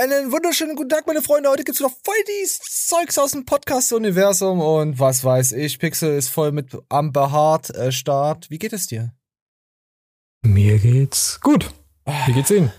[0.00, 1.50] Einen wunderschönen guten Tag, meine Freunde.
[1.50, 5.78] Heute gibt's noch voll dies Zeugs aus dem Podcast-Universum und was weiß ich.
[5.78, 8.48] Pixel ist voll mit Amber Hart äh, Start.
[8.48, 9.14] Wie geht es dir?
[10.40, 11.74] Mir geht's gut.
[12.24, 12.72] Wie geht's Ihnen?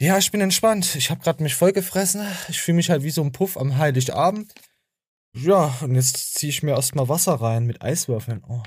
[0.00, 0.96] Ja, ich bin entspannt.
[0.96, 2.26] Ich habe gerade mich voll gefressen.
[2.48, 4.52] Ich fühle mich halt wie so ein Puff am Heiligabend.
[5.36, 8.42] Ja, und jetzt ziehe ich mir erstmal Wasser rein mit Eiswürfeln.
[8.48, 8.64] Oh.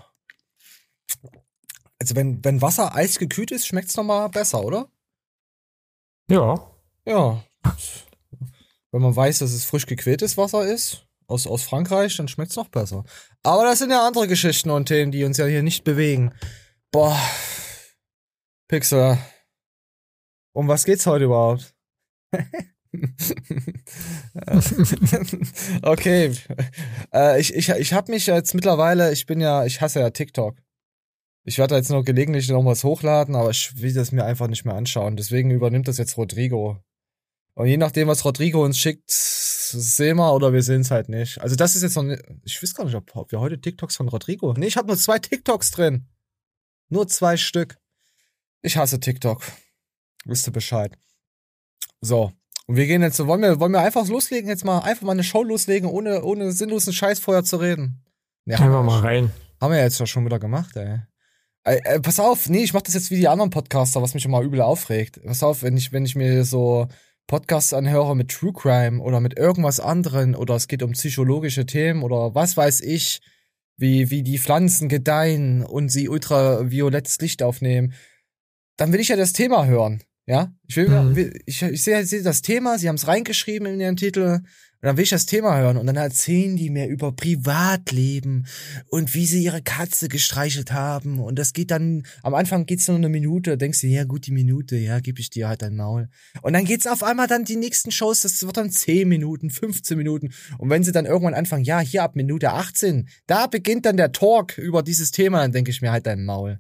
[1.99, 4.88] Also wenn, wenn Wasser eisgekühlt ist, schmeckt's noch mal besser, oder?
[6.30, 6.72] Ja.
[7.05, 7.44] Ja.
[8.91, 12.70] Wenn man weiß, dass es frisch gequältes Wasser ist, aus, aus Frankreich, dann schmeckt's noch
[12.70, 13.04] besser.
[13.44, 16.34] Aber das sind ja andere Geschichten und Themen, die uns ja hier nicht bewegen.
[16.91, 17.20] Boah.
[18.68, 19.18] Pixel.
[20.54, 21.76] Um was geht's heute überhaupt?
[25.84, 26.34] okay.
[27.14, 30.56] Äh, ich ich, ich habe mich jetzt mittlerweile, ich bin ja, ich hasse ja TikTok.
[31.44, 34.66] Ich werde jetzt noch gelegentlich noch was hochladen, aber ich will das mir einfach nicht
[34.66, 35.16] mehr anschauen.
[35.16, 36.80] Deswegen übernimmt das jetzt Rodrigo.
[37.56, 41.39] Und je nachdem, was Rodrigo uns schickt, sehen wir oder wir sehen es halt nicht.
[41.39, 44.09] Also das ist jetzt noch nicht, ich weiß gar nicht, ob, wir heute TikToks von
[44.09, 44.53] Rodrigo.
[44.53, 46.06] Nee, ich habe nur zwei TikToks drin.
[46.89, 47.78] Nur zwei Stück.
[48.62, 49.42] Ich hasse TikTok.
[50.25, 50.97] Wisst ihr Bescheid.
[52.02, 52.34] So.
[52.67, 55.23] Und wir gehen jetzt, wollen wir, wollen wir einfach loslegen, jetzt mal einfach mal eine
[55.23, 58.03] Show loslegen, ohne, ohne sinnlosen Scheiß vorher zu reden.
[58.45, 59.31] Ja, Gehen wir mal rein.
[59.62, 61.00] Haben wir jetzt schon wieder gemacht, ey.
[61.64, 64.25] Äh, äh, pass auf, nee, ich mach das jetzt wie die anderen Podcaster, was mich
[64.25, 65.22] immer übel aufregt.
[65.23, 66.88] Pass auf, wenn ich, wenn ich mir so
[67.28, 72.04] Podcasts anhöre mit True Crime oder mit irgendwas anderem oder es geht um psychologische Themen
[72.04, 73.22] oder was weiß ich,
[73.78, 77.94] wie, wie die Pflanzen gedeihen und sie ultraviolettes Licht aufnehmen,
[78.78, 80.03] dann will ich ja das Thema hören.
[80.28, 81.34] Ja, ich will, mhm.
[81.45, 84.42] ich, ich sehe, sehe das Thema, sie haben es reingeschrieben in ihren Titel
[84.86, 88.46] und dann will ich das Thema hören und dann erzählen die mir über Privatleben
[88.90, 91.19] und wie sie ihre Katze gestreichelt haben.
[91.19, 94.31] Und das geht dann, am Anfang geht's nur eine Minute, denkst du, ja gut, die
[94.31, 96.09] Minute, ja, gib ich dir halt dein Maul.
[96.44, 99.97] Und dann geht's auf einmal dann die nächsten Shows, das wird dann 10 Minuten, 15
[99.97, 100.30] Minuten.
[100.59, 104.12] Und wenn sie dann irgendwann anfangen, ja, hier ab Minute 18, da beginnt dann der
[104.12, 106.59] Talk über dieses Thema, dann denke ich mir halt dein Maul.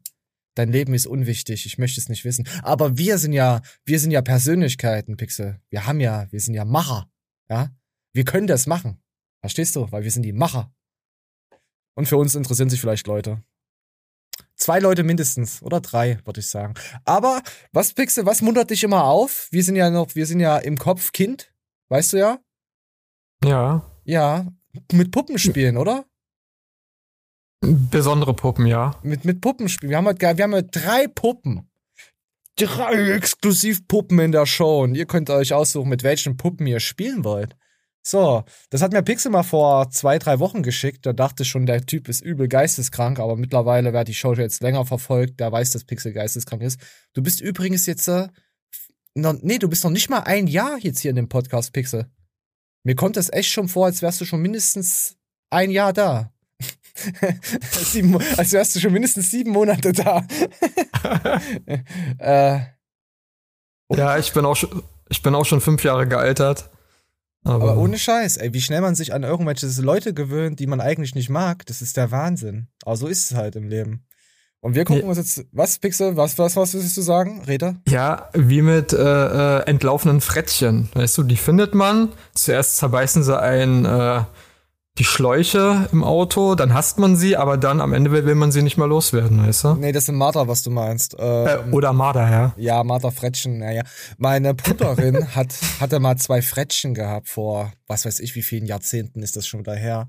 [0.55, 2.47] Dein Leben ist unwichtig, ich möchte es nicht wissen.
[2.63, 5.59] Aber wir sind ja, wir sind ja Persönlichkeiten, Pixel.
[5.69, 7.09] Wir haben ja, wir sind ja Macher,
[7.49, 7.69] ja.
[8.13, 9.01] Wir können das machen.
[9.41, 9.91] Verstehst du?
[9.91, 10.73] Weil wir sind die Macher.
[11.95, 13.43] Und für uns interessieren sich vielleicht Leute.
[14.55, 16.75] Zwei Leute mindestens oder drei, würde ich sagen.
[17.03, 17.41] Aber
[17.73, 19.49] was, Pixel, was muntert dich immer auf?
[19.51, 21.53] Wir sind ja noch, wir sind ja im Kopf Kind,
[21.89, 22.39] weißt du ja?
[23.43, 23.91] Ja.
[24.05, 24.47] Ja,
[24.91, 26.05] mit Puppen spielen, oder?
[27.65, 28.95] Besondere Puppen, ja.
[29.03, 29.89] Mit, mit Puppen spielen.
[29.89, 31.69] Wir haben halt, wir haben halt drei Puppen.
[32.57, 34.83] Drei Exklusivpuppen in der Show.
[34.83, 37.55] Und ihr könnt euch aussuchen, mit welchen Puppen ihr spielen wollt.
[38.07, 41.07] So, das hat mir Pixel mal vor zwei, drei Wochen geschickt.
[41.07, 44.61] Da dachte ich schon, der Typ ist übel geisteskrank, aber mittlerweile, wer die Show jetzt
[44.61, 46.79] länger verfolgt, der weiß, dass Pixel geisteskrank ist.
[47.13, 48.27] Du bist übrigens jetzt, äh,
[49.15, 52.05] noch, nee, du bist noch nicht mal ein Jahr jetzt hier in dem Podcast, Pixel.
[52.83, 55.17] Mir kommt das echt schon vor, als wärst du schon mindestens
[55.49, 56.31] ein Jahr da.
[57.71, 60.25] sieben, als wärst du schon mindestens sieben Monate da.
[62.17, 62.59] äh,
[63.95, 66.69] ja, ich bin auch schon, ich bin auch schon fünf Jahre gealtert.
[67.43, 70.81] Aber, aber, ohne Scheiß, ey, wie schnell man sich an irgendwelche Leute gewöhnt, die man
[70.81, 72.69] eigentlich nicht mag, das ist der Wahnsinn.
[72.83, 74.07] Aber so ist es halt im Leben.
[74.61, 77.75] Und wir gucken uns jetzt, was, Pixel, was, was, was willst du sagen, Reda?
[77.87, 80.89] Ja, wie mit äh, äh, entlaufenen Frettchen.
[80.95, 82.09] Weißt du, die findet man.
[82.33, 84.23] Zuerst zerbeißen sie ein äh,
[84.97, 88.61] die Schläuche im Auto, dann hasst man sie, aber dann am Ende will man sie
[88.61, 89.73] nicht mehr loswerden, weißt du?
[89.75, 91.17] Nee, das sind Marder, was du meinst.
[91.19, 92.53] Ähm, äh, oder Marder, ja.
[92.55, 93.83] Ja, Marder Frettchen, naja.
[94.17, 99.21] Meine Bruderin hat, hatte mal zwei Frettchen gehabt vor, was weiß ich, wie vielen Jahrzehnten
[99.21, 100.07] ist das schon wieder her.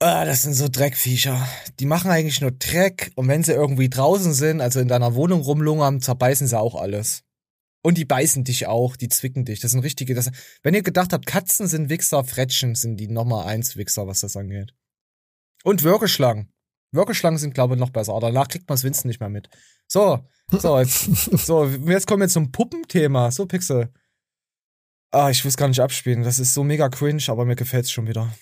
[0.00, 1.46] Ah, das sind so Dreckviecher.
[1.78, 5.42] Die machen eigentlich nur Dreck und wenn sie irgendwie draußen sind, also in deiner Wohnung
[5.42, 7.22] rumlungern, zerbeißen sie auch alles.
[7.82, 9.60] Und die beißen dich auch, die zwicken dich.
[9.60, 10.30] Das sind richtige, das,
[10.62, 14.36] wenn ihr gedacht habt, Katzen sind Wichser, Frettchen sind die Nummer eins Wichser, was das
[14.36, 14.74] angeht.
[15.64, 16.52] Und Würgeschlangen.
[16.92, 18.12] Würgeschlangen sind, glaube ich, noch besser.
[18.12, 19.48] Aber danach kriegt man das Winston nicht mehr mit.
[19.86, 21.04] So, so, jetzt,
[21.46, 23.30] so, jetzt kommen wir zum Puppenthema.
[23.30, 23.90] So, Pixel.
[25.12, 26.22] Ah, ich will es gar nicht abspielen.
[26.22, 28.32] Das ist so mega cringe, aber mir gefällt's schon wieder.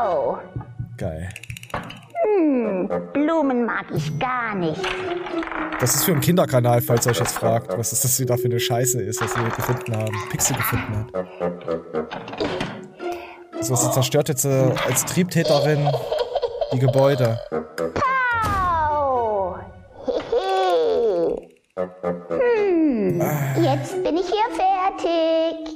[0.00, 0.38] Au.
[0.96, 1.32] Geil.
[2.44, 4.82] Hm, Blumen mag ich gar nicht.
[5.80, 8.44] Das ist für einen Kinderkanal, falls ihr euch jetzt fragt, was ist das wieder für
[8.44, 10.14] eine Scheiße ist, was wir gefunden haben.
[10.30, 11.08] Pixel gefunden hat.
[13.56, 15.88] Also sie zerstört jetzt äh, als Triebtäterin
[16.74, 17.40] die Gebäude.
[18.68, 19.56] Pow!
[22.28, 23.22] hm,
[23.62, 25.70] jetzt bin ich hier fertig.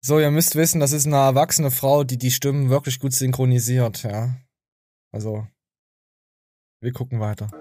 [0.00, 4.02] So, ihr müsst wissen, das ist eine erwachsene Frau, die die Stimmen wirklich gut synchronisiert,
[4.02, 4.30] ja.
[5.12, 5.44] Also,
[6.80, 7.48] wir gucken weiter.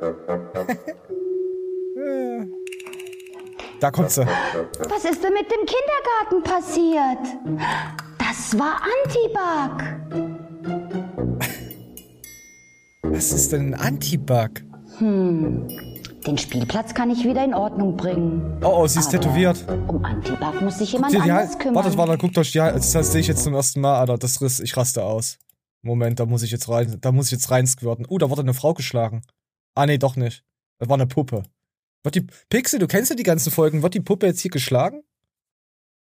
[3.80, 4.26] Da kommt sie.
[4.26, 7.20] Was ist denn mit dem Kindergarten passiert?
[8.18, 9.82] Das war Antibug.
[13.04, 14.50] Was ist denn ein Antibug?
[15.00, 18.58] Den Spielplatz kann ich wieder in Ordnung bringen.
[18.62, 19.66] Oh, oh, sie ist Aber tätowiert.
[19.88, 21.76] Um Antibug muss sich jemand anders kümmern.
[21.76, 24.18] wartet, warte, guckt euch die Das heißt, sehe ich jetzt zum ersten Mal, Alter.
[24.18, 25.38] Das Riss, ich raste aus.
[25.82, 28.06] Moment, da muss ich jetzt rein, da muss ich jetzt rein squirten.
[28.10, 29.22] Uh, da wurde eine Frau geschlagen.
[29.76, 30.44] Ah, nee, doch nicht.
[30.78, 31.44] Das war eine Puppe.
[32.04, 33.82] Wird die, Pixel, du kennst ja die ganzen Folgen.
[33.84, 35.04] Wird die Puppe jetzt hier geschlagen?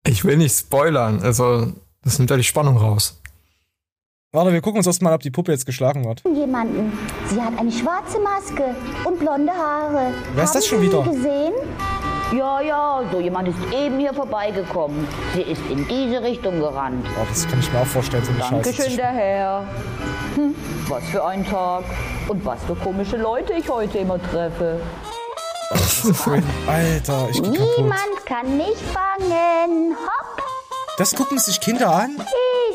[0.06, 3.20] Ich will nicht spoilern, also das nimmt ja die Spannung raus.
[4.34, 6.24] Warte, wir gucken uns erst mal, ob die Puppe jetzt geschlagen wird.
[6.26, 6.92] jemanden.
[7.28, 8.76] Sie hat eine schwarze Maske
[9.06, 10.14] und blonde Haare.
[10.34, 11.04] Wer ist Haben das schon Sie wieder?
[11.04, 11.54] Gesehen?
[12.34, 15.08] Ja, ja, so jemand ist eben hier vorbeigekommen.
[15.34, 17.06] Sie ist in diese Richtung gerannt.
[17.18, 18.72] Oh, das kann ich mir auch vorstellen, so eine Scheiße.
[18.76, 19.64] Dankeschön, der Herr.
[20.36, 20.56] Hm,
[20.90, 21.84] was für ein Tag.
[22.28, 24.82] Und was für komische Leute ich heute immer treffe.
[26.68, 27.78] Alter, ich geh kaputt.
[27.78, 29.96] Niemand kann mich fangen.
[29.96, 30.44] Hopp,
[30.98, 32.18] Das gucken sich Kinder an?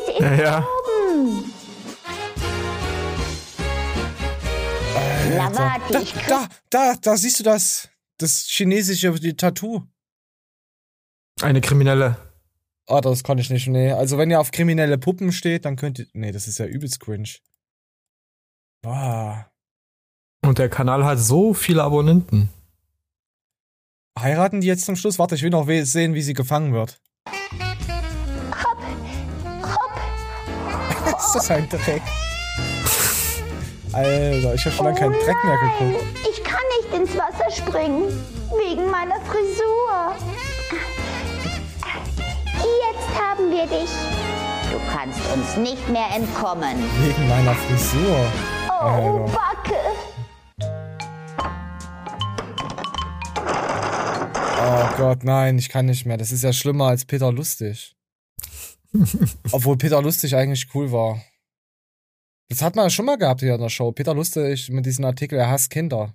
[0.07, 0.67] sie ist Ja, ja.
[1.17, 1.53] oben.
[5.35, 7.87] Na warte, Da, da, da, da siehst du das.
[8.17, 9.83] Das chinesische die Tattoo.
[11.41, 12.17] Eine Kriminelle.
[12.87, 13.91] Ah, das kann ich nicht, nee.
[13.91, 16.07] Also wenn ihr auf kriminelle Puppen steht, dann könnt ihr.
[16.13, 17.29] Nee, das ist ja übelst cringe.
[18.81, 19.49] Boah.
[20.45, 22.49] Und der Kanal hat so viele Abonnenten.
[24.19, 25.17] Heiraten die jetzt zum Schluss?
[25.17, 27.01] Warte, ich will noch sehen, wie sie gefangen wird.
[31.17, 32.01] ist das ein Dreck?
[33.93, 36.32] Alter, ich habe schon lange keinen Dreck mehr geguckt.
[36.95, 38.03] Ins Wasser springen.
[38.51, 40.15] Wegen meiner Frisur.
[42.59, 43.89] Jetzt haben wir dich.
[44.71, 46.77] Du kannst uns nicht mehr entkommen.
[47.01, 48.25] Wegen meiner Frisur.
[48.69, 49.33] Oh, Alter.
[49.33, 49.79] Backe.
[54.65, 56.17] Oh Gott, nein, ich kann nicht mehr.
[56.17, 57.95] Das ist ja schlimmer als Peter Lustig.
[59.51, 61.21] Obwohl Peter Lustig eigentlich cool war.
[62.49, 63.91] Das hat man ja schon mal gehabt hier in der Show.
[63.91, 66.13] Peter Lustig mit diesem Artikel, er hasst Kinder.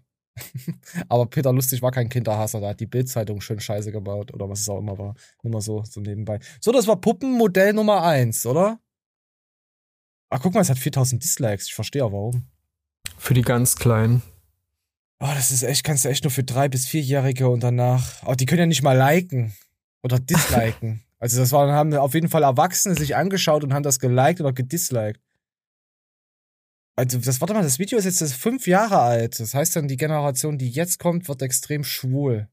[1.08, 4.60] Aber Peter Lustig war kein Kinderhasser, der hat die Bildzeitung schön scheiße gebaut oder was
[4.60, 5.14] es auch immer war.
[5.42, 6.38] Nur mal so, so nebenbei.
[6.60, 8.80] So, das war Puppenmodell Nummer eins, oder?
[10.30, 11.68] Ach, guck mal, es hat 4000 Dislikes.
[11.68, 12.46] Ich verstehe auch warum.
[13.16, 14.22] Für die ganz Kleinen.
[15.20, 18.22] Oh, das ist echt, kannst du echt nur für drei bis vierjährige und danach.
[18.24, 19.52] Oh, die können ja nicht mal liken
[20.02, 21.02] oder disliken.
[21.18, 24.52] also das waren, haben auf jeden Fall Erwachsene sich angeschaut und haben das geliked oder
[24.52, 25.20] gedisliked.
[26.98, 29.38] Also, das, warte mal, das Video ist jetzt fünf Jahre alt.
[29.38, 32.48] Das heißt dann, die Generation, die jetzt kommt, wird extrem schwul.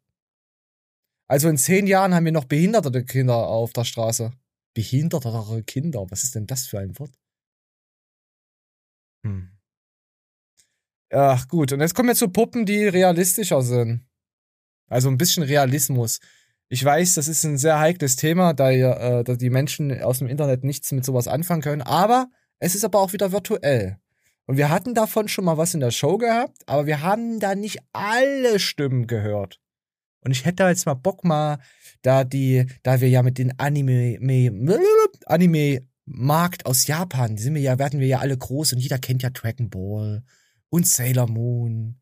[1.27, 4.33] Also in zehn Jahren haben wir noch behinderte Kinder auf der Straße.
[4.75, 7.09] Behindertere Kinder, was ist denn das für ein Wort?
[9.25, 9.49] Hm.
[11.11, 14.05] Ach gut, und jetzt kommen wir zu Puppen, die realistischer sind.
[14.87, 16.19] Also ein bisschen Realismus.
[16.69, 20.27] Ich weiß, das ist ein sehr heikles Thema, da, äh, da die Menschen aus dem
[20.27, 23.99] Internet nichts mit sowas anfangen können, aber es ist aber auch wieder virtuell.
[24.47, 27.55] Und wir hatten davon schon mal was in der Show gehabt, aber wir haben da
[27.55, 29.59] nicht alle Stimmen gehört.
[30.21, 31.59] Und ich hätte jetzt mal Bock mal,
[32.01, 34.17] da die, da wir ja mit den Anime,
[35.25, 39.23] Anime Markt aus Japan, sind wir ja, werden wir ja alle groß und jeder kennt
[39.23, 40.23] ja Dragon Ball
[40.69, 41.99] und Sailor Moon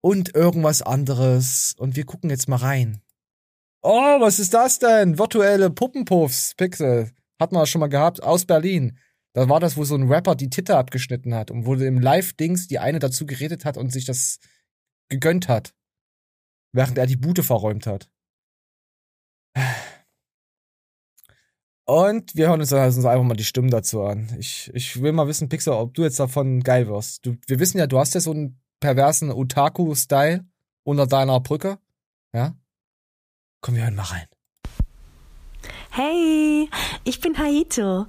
[0.00, 1.74] und irgendwas anderes.
[1.78, 3.00] Und wir gucken jetzt mal rein.
[3.82, 5.18] Oh, was ist das denn?
[5.18, 7.10] Virtuelle Puppenpuffs, Pixel.
[7.38, 8.98] Hat man schon mal gehabt, aus Berlin.
[9.34, 12.66] Da war das, wo so ein Rapper die Titte abgeschnitten hat und wo im Live-Dings
[12.68, 14.38] die eine dazu geredet hat und sich das
[15.08, 15.74] gegönnt hat.
[16.72, 18.10] Während er die Bude verräumt hat.
[21.88, 24.36] Und wir hören uns dann also einfach mal die Stimmen dazu an.
[24.38, 27.24] Ich, ich will mal wissen, Pixel, ob du jetzt davon geil wirst.
[27.24, 30.46] Du, wir wissen ja, du hast ja so einen perversen Otaku-Style
[30.84, 31.78] unter deiner Brücke.
[32.34, 32.54] Ja?
[33.62, 34.26] Komm, wir hören mal rein.
[35.90, 36.68] Hey,
[37.04, 38.06] ich bin Haito.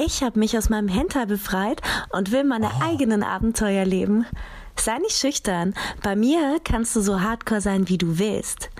[0.00, 4.26] Ich habe mich aus meinem Hentai befreit und will meine eigenen Abenteuer leben.
[4.76, 5.74] Sei nicht schüchtern.
[6.04, 8.70] Bei mir kannst du so hardcore sein, wie du willst.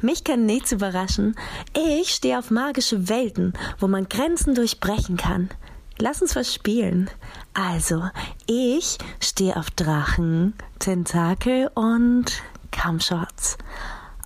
[0.00, 1.34] Mich kann nichts überraschen.
[1.76, 5.50] Ich stehe auf magische Welten, wo man Grenzen durchbrechen kann.
[5.98, 7.10] Lass uns was spielen.
[7.52, 8.08] Also,
[8.46, 12.26] ich stehe auf Drachen, Tentakel und
[12.70, 13.58] Kampfshots.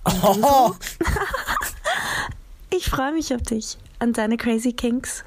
[0.05, 0.75] Oh,
[2.69, 5.23] Ich freue mich auf dich und deine Crazy Kinks.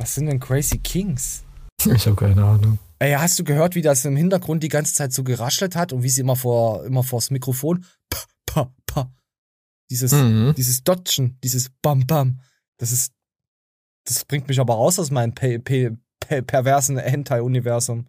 [0.00, 1.44] Was sind denn Crazy Kings?
[1.84, 2.78] Ich habe keine Ahnung.
[2.98, 6.02] Ey, hast du gehört, wie das im Hintergrund die ganze Zeit so geraschelt hat und
[6.02, 9.12] wie sie immer vor, immer vors Mikrofon, pa, pa, pa.
[9.90, 10.54] Dieses, Mhm.
[10.56, 12.40] dieses Dodgen, dieses Bam, Bam.
[12.78, 13.12] Das ist,
[14.06, 18.06] das bringt mich aber raus aus meinem pe, pe, pe, perversen Hentai-Universum.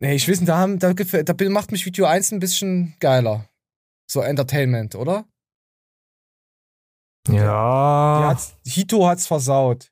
[0.00, 3.48] Nee, ich wissen, da haben, da, da macht mich Video 1 ein bisschen geiler.
[4.10, 5.26] So Entertainment, oder?
[7.28, 8.26] Ja.
[8.28, 9.90] hat's, Hito hat's versaut.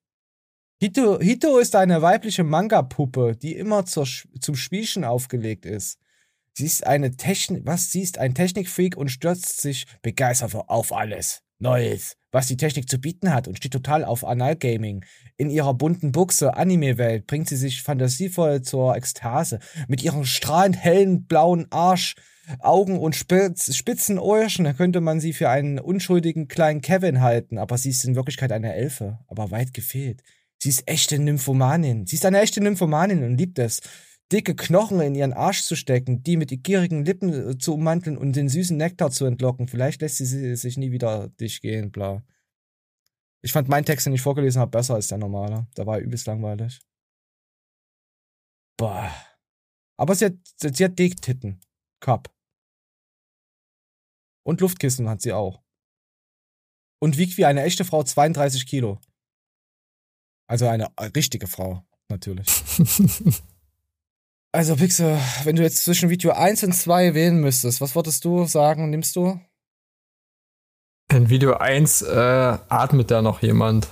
[0.83, 4.05] Hito, Hito ist eine weibliche Manga-Puppe, die immer zur,
[4.41, 6.01] zum Spielchen aufgelegt ist.
[6.55, 7.93] Sie ist eine Technik, was?
[7.93, 11.43] Sie ist ein Technikfreak und stürzt sich begeistert auf alles.
[11.61, 15.05] Neues, was die Technik zu bieten hat und steht total auf Analgaming.
[15.37, 19.61] In ihrer bunten Buchse Anime-Welt bringt sie sich fantasievoll zur Ekstase.
[19.87, 22.17] Mit ihrem strahlend hellen blauen Arsch,
[22.59, 27.79] Augen und spitz, spitzen Ohrchen könnte man sie für einen unschuldigen kleinen Kevin halten, aber
[27.79, 30.25] sie ist in Wirklichkeit eine Elfe, aber weit gefehlt.
[30.63, 32.07] Sie ist echte Nymphomanin.
[32.07, 33.81] Sie ist eine echte Nymphomanin und liebt es,
[34.31, 38.37] dicke Knochen in ihren Arsch zu stecken, die mit gierigen Lippen äh, zu ummanteln und
[38.37, 39.67] den süßen Nektar zu entlocken.
[39.67, 42.23] Vielleicht lässt sie sich nie wieder dich gehen, bla.
[43.43, 45.67] Ich fand meinen Text, den ich vorgelesen habe, besser als der normale.
[45.75, 46.79] Da war er übelst langweilig.
[48.77, 49.13] Boah.
[49.97, 51.61] Aber sie hat, sie hat Dick-Titten.
[51.99, 52.33] Cup.
[54.45, 55.61] Und Luftkissen hat sie auch.
[57.01, 59.01] Und wiegt wie eine echte Frau 32 Kilo.
[60.53, 62.47] Also eine äh, richtige Frau, natürlich.
[64.55, 68.45] Also, Pixel, wenn du jetzt zwischen Video 1 und 2 wählen müsstest, was würdest du
[68.45, 69.41] sagen, nimmst du?
[71.11, 73.89] In Video 1 äh, atmet da noch jemand.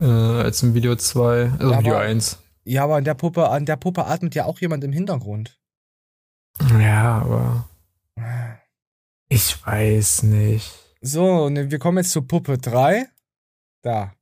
[0.00, 1.50] Äh, als in Video 2.
[1.58, 2.38] Also Ja, Video aber- 1.
[2.62, 5.58] Ja, aber an der Puppe, an der Puppe atmet ja auch jemand im Hintergrund.
[6.78, 7.68] Ja, aber.
[9.28, 10.72] Ich weiß nicht.
[11.00, 13.08] So, und wir kommen jetzt zu Puppe 3.
[13.82, 14.12] Da.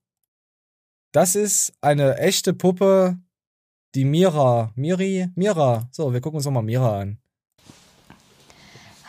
[1.15, 3.17] Das ist eine echte Puppe,
[3.95, 4.73] die Mira.
[4.75, 5.29] Miri?
[5.37, 5.89] Mira.
[5.93, 7.19] So, wir gucken uns nochmal Mira an.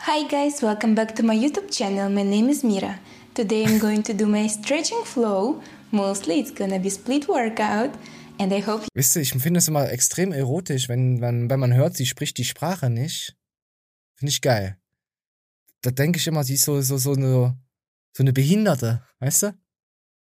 [0.06, 2.08] Hi guys, welcome back to my YouTube channel.
[2.08, 3.00] My name is Mira.
[3.34, 5.60] Today I'm going to do my stretching flow.
[5.90, 7.90] Mostly it's gonna be split workout
[8.38, 11.74] and I hope Wisst ihr, ich finde es immer extrem erotisch, wenn, wenn, wenn man
[11.74, 13.36] hört, sie spricht die Sprache nicht.
[14.14, 14.78] Finde ich geil.
[15.82, 17.58] Da denke ich immer, sie ist so, so, so eine,
[18.16, 19.58] so eine Behinderte, weißt du?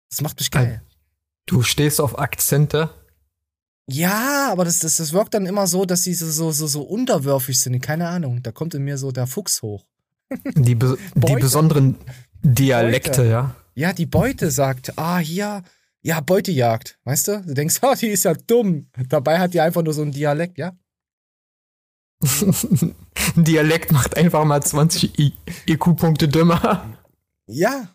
[0.08, 0.80] Das macht mich geil.
[1.46, 2.90] Du stehst auf Akzente.
[3.86, 6.82] Ja, aber das, das, das wirkt dann immer so, dass sie so, so, so, so
[6.82, 7.80] unterwürfig sind.
[7.80, 8.42] Keine Ahnung.
[8.42, 9.84] Da kommt in mir so der Fuchs hoch.
[10.56, 11.96] Die, be die besonderen
[12.42, 13.24] Dialekte, Beute.
[13.26, 13.54] ja.
[13.74, 15.62] Ja, die Beute sagt, ah, hier,
[16.00, 16.98] ja, Beutejagd.
[17.04, 17.42] Weißt du?
[17.42, 18.86] Du denkst, ah, die ist ja dumm.
[19.08, 20.72] Dabei hat die einfach nur so einen Dialekt, ja?
[22.22, 22.94] Ein
[23.44, 25.34] Dialekt macht einfach mal 20 I-
[25.68, 26.86] IQ-Punkte dümmer.
[27.46, 27.93] Ja.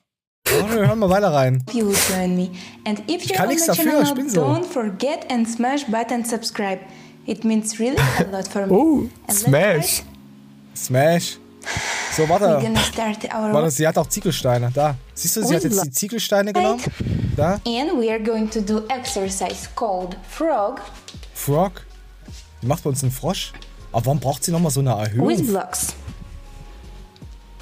[0.51, 1.63] Oh, hören wir weiter rein.
[1.71, 4.41] you're kann nichts dafür, ich bin so.
[4.41, 6.79] don't forget and smash button subscribe.
[7.25, 8.73] It means really a lot for me.
[8.73, 10.03] Oh, Smash.
[10.75, 11.37] Smash.
[12.15, 12.45] So, warte.
[13.51, 14.71] Warte, sie hat auch Ziegelsteine.
[14.73, 14.95] Da.
[15.13, 16.81] Siehst du, sie hat jetzt die Ziegelsteine genommen.
[17.35, 17.59] Da.
[17.65, 20.81] and we are going to do exercise called frog
[21.33, 21.85] Frog.
[22.61, 23.53] Die macht bei uns einen Frosch.
[23.91, 25.47] Aber warum braucht sie nochmal so eine with Erhöhung?
[25.47, 25.93] blocks.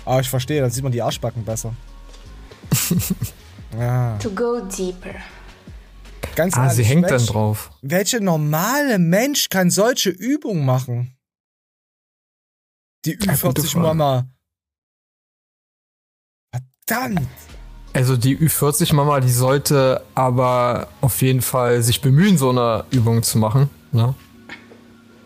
[0.06, 1.74] Ah, ich verstehe, dann sieht man die Arschbacken besser.
[3.78, 5.16] ja, To go deeper.
[6.36, 7.72] ganz Ah, sie ehrlich, hängt dann welch- drauf.
[7.82, 11.14] Welche normale Mensch kann solche Übungen machen?
[13.06, 13.80] Die Ja, gute Ü40 Frage.
[13.88, 14.28] Mama.
[16.88, 17.28] Verdammt.
[17.94, 23.38] Also die Ü40-Mama, die sollte aber auf jeden Fall sich bemühen, so eine Übung zu
[23.40, 23.70] machen.
[23.92, 24.14] Ne?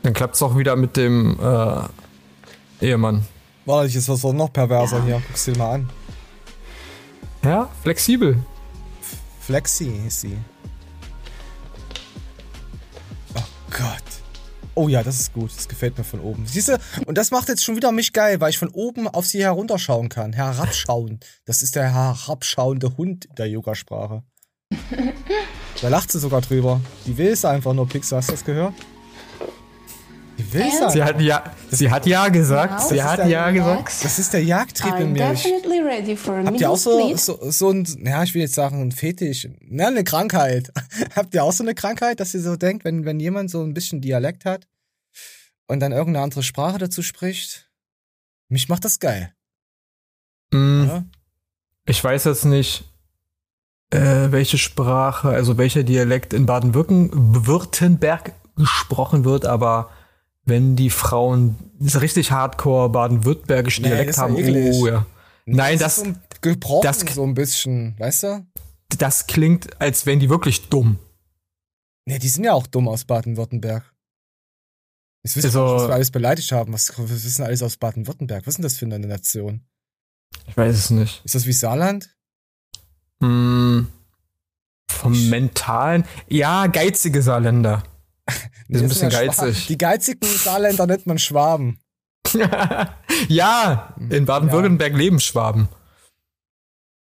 [0.03, 3.25] Dann klappt es auch wieder mit dem äh, Ehemann.
[3.65, 5.21] Warte, jetzt was doch noch perverser hier.
[5.27, 5.89] Guck's dir mal an.
[7.43, 8.37] Ja, flexibel.
[9.39, 10.37] Flexi ist sie.
[13.35, 14.03] Oh Gott.
[14.75, 15.51] Oh ja, das ist gut.
[15.55, 16.45] Das gefällt mir von oben.
[16.45, 16.79] Siehst du?
[17.05, 20.09] Und das macht jetzt schon wieder mich geil, weil ich von oben auf sie herunterschauen
[20.09, 20.33] kann.
[20.33, 21.19] Herabschauen.
[21.45, 24.23] Das ist der herabschauende Hund der Yogasprache.
[25.81, 26.79] Da lacht sie sogar drüber.
[27.07, 28.17] Die will es einfach nur, Pixar.
[28.17, 28.75] Hast du das gehört?
[30.41, 30.89] Die will Ja.
[30.89, 32.73] Sie hat ja, sie hat ja gesagt.
[32.73, 32.89] Wow.
[32.89, 34.03] Sie Das ist hat der ja gesagt.
[34.03, 35.31] Das ist der Jagdtrieb in I'm mir.
[35.33, 38.41] Ich, definitely ready for a Habt ihr auch so, so, so ein, ja, ich will
[38.41, 40.71] jetzt sagen, ein Fetisch, na, eine Krankheit.
[41.15, 43.73] Habt ihr auch so eine Krankheit, dass ihr so denkt, wenn, wenn jemand so ein
[43.73, 44.67] bisschen Dialekt hat
[45.67, 47.69] und dann irgendeine andere Sprache dazu spricht?
[48.49, 49.33] Mich macht das geil,
[50.53, 51.05] Mm, oder?
[51.85, 52.83] ich weiß jetzt nicht,
[53.91, 59.89] äh, welche Sprache, also welcher Dialekt in Baden-Württemberg gesprochen wird, aber
[60.45, 64.73] wenn die Frauen richtig hardcore baden-württembergisch Nee, Dialekt das haben, eklig.
[64.75, 65.05] oh ja.
[65.45, 68.45] Nein, das, ein gebrochen, das- so ein bisschen, weißt du?
[68.97, 70.99] das klingt, als wären die wirklich dumm.
[72.05, 73.89] Nee, die sind ja auch dumm aus Baden-Württemberg.
[75.23, 76.73] Jetzt wissen Also- wir, was wir alles beleidigt haben.
[76.73, 78.41] Was, was wissen alles aus Baden-Württemberg?
[78.45, 79.61] Was ist denn das für eine Nation?
[80.47, 81.21] Ich weiß es nicht.
[81.23, 82.15] Ist das wie Saarland?
[83.19, 83.81] Mm,
[84.89, 87.83] vom mentalen, ja, geizige Saarländer.
[88.71, 89.67] Die sind ein bisschen ja geizig.
[89.67, 91.79] Die geizigen Saarländer nennt man Schwaben.
[93.27, 95.67] Ja, in Baden-Württemberg leben Schwaben.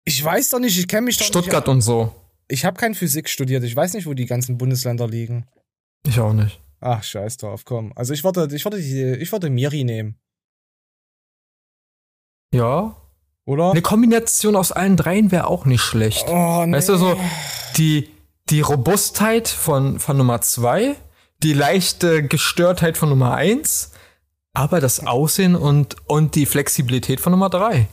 [0.04, 1.72] Ich weiß doch nicht, ich kenne mich doch Stuttgart nicht.
[1.74, 2.14] und so.
[2.46, 3.64] Ich habe kein Physik studiert.
[3.64, 5.46] Ich weiß nicht, wo die ganzen Bundesländer liegen.
[6.06, 6.60] Ich auch nicht.
[6.80, 7.92] Ach, scheiß drauf, komm.
[7.96, 10.18] Also ich wollte, ich die, ich wollte Miri nehmen,
[12.52, 12.94] Ja.
[13.46, 13.70] oder?
[13.70, 16.26] Eine Kombination aus allen dreien wäre auch nicht schlecht.
[16.28, 16.76] Oh, nee.
[16.76, 17.18] Weißt du, so
[17.76, 18.10] die,
[18.50, 20.96] die Robustheit von, von Nummer zwei,
[21.44, 23.90] die leichte Gestörtheit von Nummer eins,
[24.54, 27.86] aber das Aussehen und, und die Flexibilität von Nummer drei.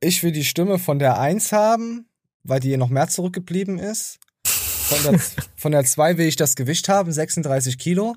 [0.00, 2.08] Ich will die Stimme von der 1 haben,
[2.44, 4.18] weil die noch mehr zurückgeblieben ist.
[4.44, 5.20] Von der,
[5.56, 8.16] von der 2 will ich das Gewicht haben, 36 Kilo.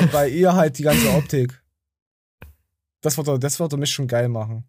[0.00, 1.62] Und bei ihr halt die ganze Optik.
[3.00, 4.64] Das wird, das würde mich schon geil machen.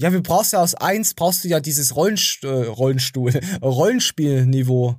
[0.00, 3.30] Ja, wir brauchst ja aus 1, brauchst du ja dieses Rollenst äh, Rollenstuhl,
[3.62, 4.96] Rollenspielniveau.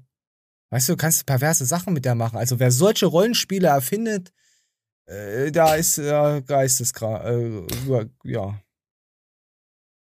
[0.76, 2.38] Weißt du, du kannst perverse Sachen mit der machen.
[2.38, 4.34] Also wer solche Rollenspiele erfindet,
[5.06, 7.24] äh, da ist äh, geisteskrank.
[7.24, 8.60] Äh, ja.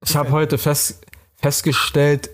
[0.05, 1.00] Ich habe heute fest,
[1.37, 2.29] festgestellt,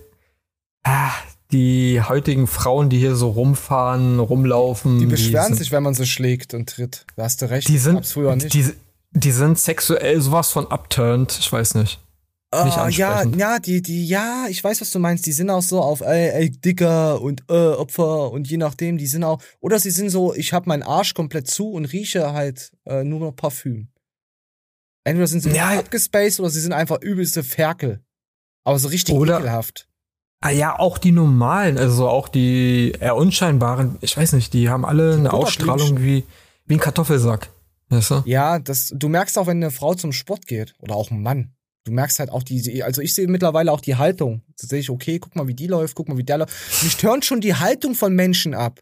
[0.83, 1.13] ah,
[1.53, 6.05] die heutigen Frauen, die hier so rumfahren, rumlaufen, Die beschweren sind, sich, wenn man sie
[6.05, 7.07] schlägt und tritt.
[7.15, 7.69] Da hast du recht.
[7.69, 8.53] die sind, früher nicht.
[8.53, 8.73] die,
[9.13, 12.01] die sind sexuell sowas von upturned, ich weiß nicht.
[12.53, 13.37] Nicht Ah, ja, ansprechend.
[13.41, 15.27] ja, die, die, ja, ich weiß, was du meinst.
[15.27, 19.07] Die sind auch so auf, ey, ey, Dicker und äh, Opfer und je nachdem, die
[19.07, 22.73] sind auch, oder sie sind so, ich hab meinen Arsch komplett zu und rieche halt
[22.87, 23.89] äh, nur noch Parfüm.
[25.05, 25.79] Entweder sind sie Ja.
[25.79, 28.01] abgespaced oder sie sind einfach übelste Ferkel.
[28.65, 29.89] Aber so richtig Oder- ekelhaft.
[30.43, 34.85] Ah ja, auch die normalen, also auch die eher unscheinbaren, ich weiß nicht, die haben
[34.85, 35.71] alle eine Butterblümchen.
[35.71, 36.25] Ausstrahlung wie,
[36.67, 37.51] wie ein Kartoffelsack.
[37.89, 38.23] Weißt du?
[38.27, 41.55] Ja, das, du merkst auch, wenn eine Frau zum Sport geht oder auch ein Mann.
[41.87, 44.43] Du merkst halt auch die, also ich sehe mittlerweile auch die Haltung.
[44.61, 46.53] Da sehe ich, okay, guck mal, wie die läuft, guck mal, wie der läuft.
[46.83, 48.81] Mich turnt schon die Haltung von Menschen ab.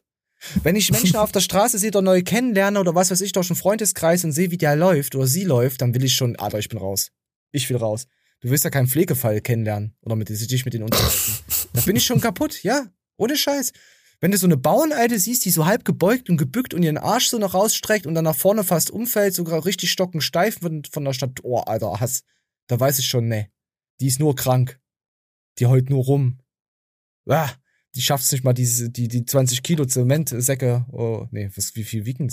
[0.63, 3.51] Wenn ich Menschen auf der Straße sehe oder neu kennenlerne oder was weiß ich, durch
[3.51, 6.59] einen Freundeskreis und sehe, wie der läuft oder sie läuft, dann will ich schon, Alter,
[6.59, 7.11] ich bin raus.
[7.53, 8.07] Ich will raus.
[8.41, 11.15] Du willst ja keinen Pflegefall kennenlernen oder mit, dich mit denen unterhalten.
[11.75, 12.87] Da bin ich schon kaputt, ja.
[13.19, 13.73] Ohne Scheiß.
[14.21, 17.27] Wenn du so eine Bauernalte siehst, die so halb gebeugt und gebückt und ihren Arsch
[17.27, 21.13] so noch rausstreckt und dann nach vorne fast umfällt, sogar richtig stockensteif von, von der
[21.13, 22.23] Stadt, oh, Alter, Hass.
[22.67, 23.51] Da weiß ich schon, ne.
[24.01, 24.81] Die ist nur krank.
[25.59, 26.41] Die heult nur rum.
[27.27, 27.51] Ah,
[27.95, 32.05] die schafft's nicht mal, diese, die, die 20 Kilo Zementsäcke, oh, nee, was, wie viel
[32.05, 32.29] wiegen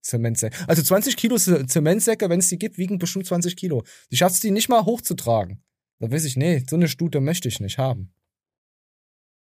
[0.00, 0.56] Zementsäcke?
[0.68, 3.84] Also 20 Kilo Zementsäcke, wenn es die gibt, wiegen bestimmt 20 Kilo.
[4.10, 5.62] Die schafft's die nicht mal hochzutragen.
[5.98, 8.12] Da weiß ich, nee, so eine Stute möchte ich nicht haben.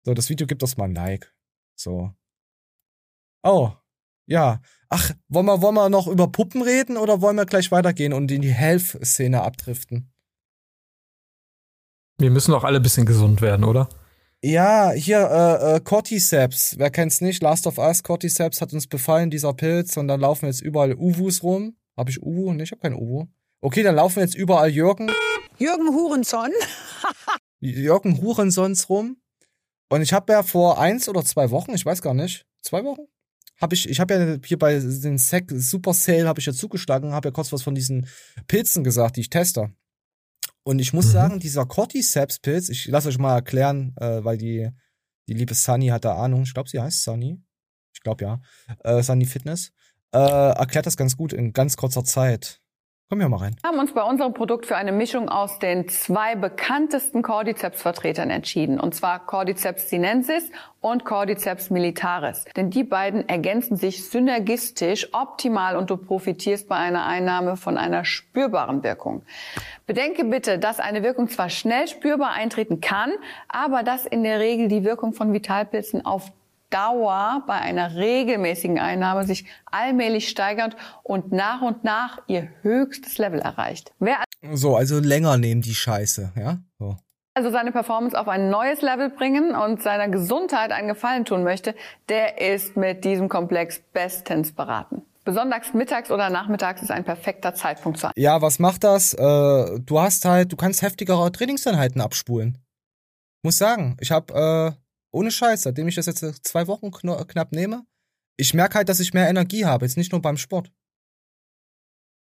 [0.04, 1.34] So, das Video gibt uns mal ein Like.
[1.76, 2.12] So.
[3.42, 3.72] Oh,
[4.26, 4.60] ja.
[4.88, 8.30] Ach, wollen wir, wollen wir noch über Puppen reden oder wollen wir gleich weitergehen und
[8.30, 10.11] in die Health-Szene abdriften?
[12.22, 13.88] Wir müssen auch alle ein bisschen gesund werden, oder?
[14.42, 16.78] Ja, hier, äh, äh, Cordyceps.
[16.78, 17.42] Wer kennt's nicht?
[17.42, 19.96] Last of Us, Cordyceps hat uns befallen, dieser Pilz.
[19.96, 21.76] Und dann laufen jetzt überall Uwus rum.
[21.96, 22.52] Hab ich Uwu?
[22.52, 23.26] Nee, ich hab keinen Uwu.
[23.60, 25.10] Okay, dann laufen jetzt überall Jürgen.
[25.58, 26.52] Jürgen Hurenson.
[27.60, 29.16] Jürgen Hurensons rum.
[29.88, 33.02] Und ich habe ja vor eins oder zwei Wochen, ich weiß gar nicht, zwei Wochen,
[33.60, 37.12] habe ich, ich habe ja hier bei den Sec Super Sale habe ich ja zugeschlagen,
[37.12, 38.06] habe ja kurz was von diesen
[38.46, 39.72] Pilzen gesagt, die ich teste.
[40.64, 41.10] Und ich muss Mhm.
[41.10, 44.70] sagen, dieser Cordyceps-Pilz, ich lasse euch mal erklären, äh, weil die,
[45.28, 46.42] die liebe Sunny hat da Ahnung.
[46.42, 47.42] Ich glaube, sie heißt Sunny.
[47.94, 48.40] Ich glaube ja.
[48.84, 49.72] Äh, Sunny Fitness.
[50.14, 52.61] Äh, erklärt das ganz gut in ganz kurzer Zeit.
[53.12, 53.56] Komm hier mal rein.
[53.60, 58.80] Wir haben uns bei unserem Produkt für eine Mischung aus den zwei bekanntesten Cordyceps-Vertretern entschieden,
[58.80, 60.44] und zwar Cordyceps sinensis
[60.80, 62.46] und Cordyceps militaris.
[62.56, 68.06] Denn die beiden ergänzen sich synergistisch optimal und du profitierst bei einer Einnahme von einer
[68.06, 69.20] spürbaren Wirkung.
[69.86, 73.12] Bedenke bitte, dass eine Wirkung zwar schnell spürbar eintreten kann,
[73.46, 76.32] aber dass in der Regel die Wirkung von Vitalpilzen auf
[76.72, 83.40] Dauer bei einer regelmäßigen Einnahme sich allmählich steigert und nach und nach ihr höchstes Level
[83.40, 83.92] erreicht.
[83.98, 84.16] Wer
[84.52, 86.58] So, also länger nehmen die Scheiße, ja?
[86.78, 86.96] So.
[87.34, 91.74] also seine Performance auf ein neues Level bringen und seiner Gesundheit einen Gefallen tun möchte,
[92.08, 95.02] der ist mit diesem Komplex bestens beraten.
[95.24, 99.14] Besonders mittags oder nachmittags ist ein perfekter Zeitpunkt zu Ja, was macht das?
[99.14, 102.58] Äh, du hast halt, du kannst heftigere Trainingseinheiten abspulen.
[103.44, 104.72] Muss sagen, ich hab, äh,
[105.12, 107.86] ohne Scheiß, seitdem ich das jetzt zwei Wochen kno- knapp nehme,
[108.36, 110.72] ich merke halt, dass ich mehr Energie habe, jetzt nicht nur beim Sport.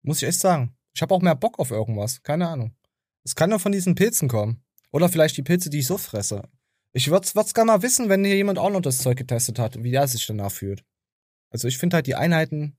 [0.02, 0.76] Muss ich echt sagen.
[0.94, 2.76] Ich habe auch mehr Bock auf irgendwas, keine Ahnung.
[3.24, 4.62] Es kann nur von diesen Pilzen kommen.
[4.92, 6.42] Oder vielleicht die Pilze, die ich so fresse.
[6.92, 9.82] Ich würd's, würd's gerne mal wissen, wenn hier jemand auch noch das Zeug getestet hat,
[9.82, 10.84] wie der sich danach fühlt.
[11.50, 12.76] Also ich finde halt die Einheiten.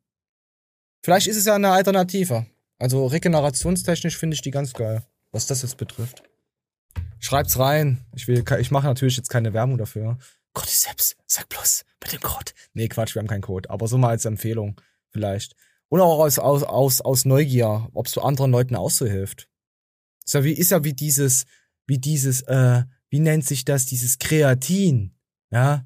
[1.04, 2.46] Vielleicht ist es ja eine Alternative.
[2.80, 6.24] Also regenerationstechnisch finde ich die ganz geil, was das jetzt betrifft.
[7.20, 8.06] Schreibt's rein.
[8.16, 10.18] Ich will, ich mache natürlich jetzt keine Werbung dafür.
[10.54, 12.52] Cordyceps, sag bloß mit dem Code.
[12.74, 14.80] Nee, Quatsch, wir haben keinen Code, aber so mal als Empfehlung
[15.12, 15.56] vielleicht.
[15.90, 19.50] Und auch aus, aus, aus, aus Neugier, ob es so anderen Leuten auch so hilft.
[20.26, 21.46] Ist ja wie, ist ja wie dieses,
[21.88, 25.16] wie dieses, äh, wie nennt sich das, dieses Kreatin,
[25.52, 25.86] ja?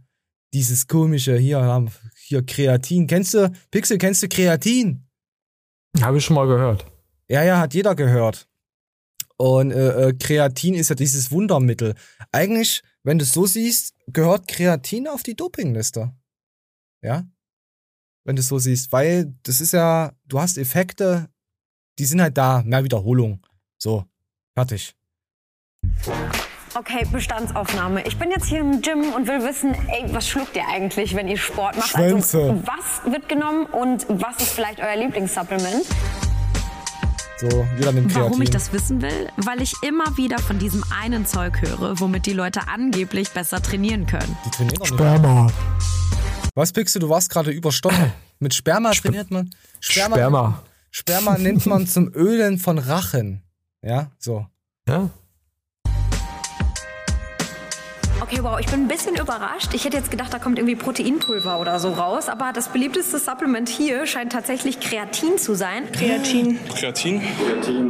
[0.54, 3.06] Dieses komische, hier, hier Kreatin.
[3.06, 5.08] Kennst du, Pixel, kennst du Kreatin?
[6.02, 6.86] Habe ich schon mal gehört.
[7.28, 8.49] Ja, ja, hat jeder gehört.
[9.42, 11.96] Und äh, äh, Kreatin ist ja dieses Wundermittel.
[12.34, 16.14] Eigentlich, wenn du es so siehst, gehört Kreatin auf die Dopingliste.
[17.02, 17.24] Ja?
[18.26, 18.92] Wenn du es so siehst.
[18.92, 21.30] Weil das ist ja, du hast Effekte,
[22.00, 22.64] die sind halt da.
[22.64, 23.42] Mehr Wiederholung.
[23.78, 24.04] So,
[24.56, 24.94] fertig.
[26.76, 28.06] Okay, Bestandsaufnahme.
[28.06, 31.30] Ich bin jetzt hier im Gym und will wissen, ey, was schluckt ihr eigentlich, wenn
[31.30, 31.92] ihr Sport macht?
[31.92, 32.42] Schwänze.
[32.42, 35.86] Also, was wird genommen und was ist vielleicht euer Lieblingssupplement?
[37.40, 38.32] So, jeder nimmt Kreatin.
[38.32, 39.30] Warum ich das wissen will?
[39.38, 44.06] Weil ich immer wieder von diesem einen Zeug höre, womit die Leute angeblich besser trainieren
[44.06, 44.38] können.
[44.46, 45.00] Die trainieren doch nicht.
[45.00, 45.52] Sperma.
[46.56, 47.72] Was, Pixel, du warst gerade über.
[48.40, 49.52] Mit Sperma trainiert man?
[49.80, 50.64] Sperma, Sperma.
[50.92, 53.42] Sperma nimmt man zum Ölen von Rachen.
[53.82, 54.46] Ja, so.
[54.88, 55.10] Ja?
[58.32, 59.74] Okay, wow, ich bin ein bisschen überrascht.
[59.74, 63.68] Ich hätte jetzt gedacht, da kommt irgendwie Proteinpulver oder so raus, aber das beliebteste Supplement
[63.68, 65.92] hier scheint tatsächlich Kreatin zu sein.
[65.92, 66.60] Kreatin.
[66.78, 67.24] Kreatin.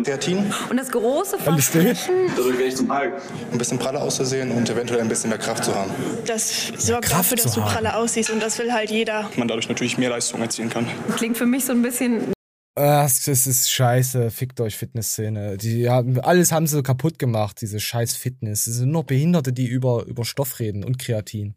[0.06, 0.54] Kreatin.
[0.70, 1.40] Und das große?
[1.40, 3.22] Versprechen, Dadurch werde ich zum Hulk.
[3.52, 5.92] Ein bisschen praller auszusehen und eventuell ein bisschen mehr Kraft zu haben.
[6.26, 9.30] Das sorgt Kraft dafür, dass du praller aussiehst und das will halt jeder.
[9.36, 10.88] Man dadurch natürlich mehr Leistung erzielen kann.
[11.18, 12.32] klingt für mich so ein bisschen
[12.76, 15.58] Das ist scheiße, fickt euch Fitnessszene.
[15.58, 18.68] Die haben, alles haben sie kaputt gemacht, diese scheiß Fitness.
[18.68, 21.56] Es sind nur Behinderte, die über, über Stoff reden und Kreatin.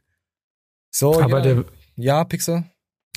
[0.91, 1.65] So, Aber, ja, der,
[1.97, 2.65] ja, Pixel?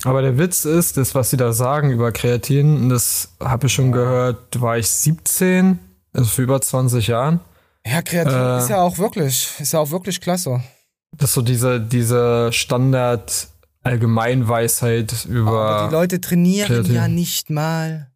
[0.04, 3.92] aber der Witz ist, das, was sie da sagen über Kreatin, das habe ich schon
[3.92, 5.78] gehört, war ich 17,
[6.12, 7.40] also für über 20 Jahren.
[7.84, 8.58] Ja, Kreatin Äh.
[8.58, 10.62] ist ja auch wirklich, ist ja auch wirklich klasse.
[11.12, 13.48] Das ist so diese, diese Standard
[13.86, 15.50] Allgemeinweisheit über.
[15.50, 16.94] Aber die Leute trainieren Kreatin.
[16.94, 18.10] ja nicht mal.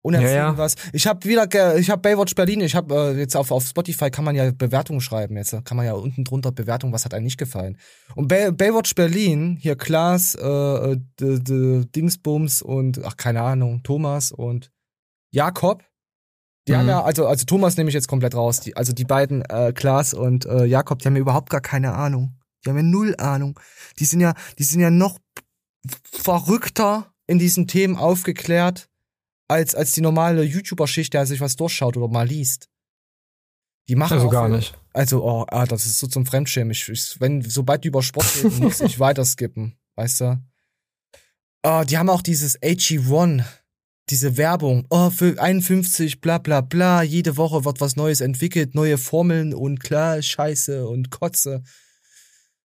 [0.00, 0.58] Und erzählen Ja, ja.
[0.58, 0.76] was.
[0.92, 4.24] Ich habe wieder, ich habe Baywatch Berlin, ich habe äh, jetzt auf, auf Spotify kann
[4.24, 5.54] man ja Bewertungen schreiben jetzt.
[5.64, 7.76] Kann man ja unten drunter Bewertungen, was hat einem nicht gefallen.
[8.14, 14.30] Und Bay, Baywatch Berlin, hier Klaas, äh, d, d, Dingsbums und, ach keine Ahnung, Thomas
[14.32, 14.70] und
[15.30, 15.84] Jakob.
[16.68, 16.90] Die haben Mhm.
[16.90, 18.60] ja, also, also Thomas nehme ich jetzt komplett raus.
[18.60, 21.94] Die, also die beiden, äh, Klaas und äh, Jakob, die haben ja überhaupt gar keine
[21.94, 22.37] Ahnung.
[22.68, 23.58] Die haben ja null Ahnung.
[23.98, 25.18] Die sind ja, die sind ja noch
[26.04, 28.90] verrückter in diesen Themen aufgeklärt
[29.48, 32.68] als, als die normale YouTuber-Schicht, der sich was durchschaut oder mal liest.
[33.88, 34.78] Die machen also gar nicht.
[34.92, 36.72] Also, oh, ah, das ist so zum Fremdschämen.
[36.72, 40.42] Ich, ich, wenn, sobald die über Sport reden, muss ich weiter skippen, weißt du?
[41.62, 43.44] Ah, die haben auch dieses AG1,
[44.10, 44.86] diese Werbung.
[44.90, 49.80] Oh, für 51, bla bla bla, jede Woche wird was Neues entwickelt, neue Formeln und
[49.80, 51.62] klar, Scheiße und Kotze.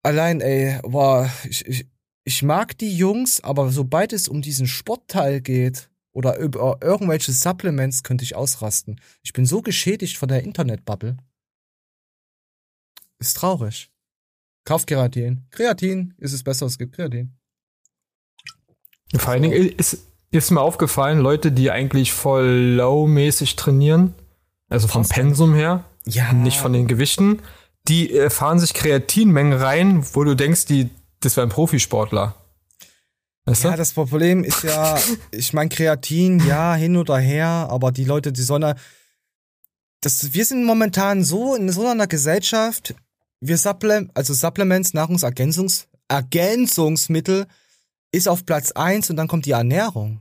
[0.05, 1.87] Allein, ey, boah, ich, ich,
[2.25, 8.03] ich mag die Jungs, aber sobald es um diesen Sportteil geht oder über irgendwelche Supplements,
[8.03, 9.01] könnte ich ausrasten.
[9.23, 11.17] Ich bin so geschädigt von der Internetbubble.
[13.19, 13.90] Ist traurig.
[14.64, 15.47] Kauf Kreatin.
[15.51, 17.33] Kreatin ist es besser, es gibt Kreatin.
[19.17, 24.14] Vor allen Dingen ist, ist mir aufgefallen, Leute, die eigentlich voll low-mäßig trainieren,
[24.69, 25.07] also vom?
[25.09, 26.33] Pensum her, Ja.
[26.33, 27.40] nicht von den Gewichten,
[27.88, 32.35] die äh, fahren sich Kreatinmengen rein, wo du denkst, die, das wären Profisportler.
[33.47, 33.68] Weißt du?
[33.68, 34.99] Ja, das Problem ist ja,
[35.31, 38.75] ich meine, Kreatin, ja, hin oder her, aber die Leute, die sollen ja-
[40.01, 42.94] das, wir sind momentan so in so einer Gesellschaft,
[43.40, 47.47] wir Supple also Supplements, Nahrungsergänzungs, Ergänzungsmittel
[48.12, 50.20] ist auf Platz eins und dann kommt die Ernährung.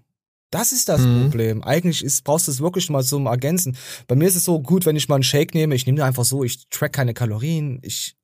[0.54, 1.22] Das ist das Mhm.
[1.24, 1.64] Problem.
[1.64, 3.76] Eigentlich ist, brauchst du es wirklich mal zum Ergänzen.
[4.08, 6.06] Bei mir ist es so gut, wenn ich mal einen Shake nehme, ich nehme den
[6.06, 8.16] einfach so, ich track keine Kalorien, ich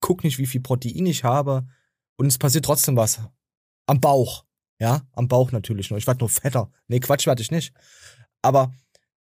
[0.00, 1.66] guck nicht, wie viel Protein ich habe
[2.16, 3.20] und es passiert trotzdem was.
[3.86, 4.44] Am Bauch.
[4.78, 5.98] Ja, am Bauch natürlich nur.
[5.98, 6.70] Ich werd nur fetter.
[6.88, 7.72] Nee, Quatsch werd ich nicht.
[8.42, 8.72] Aber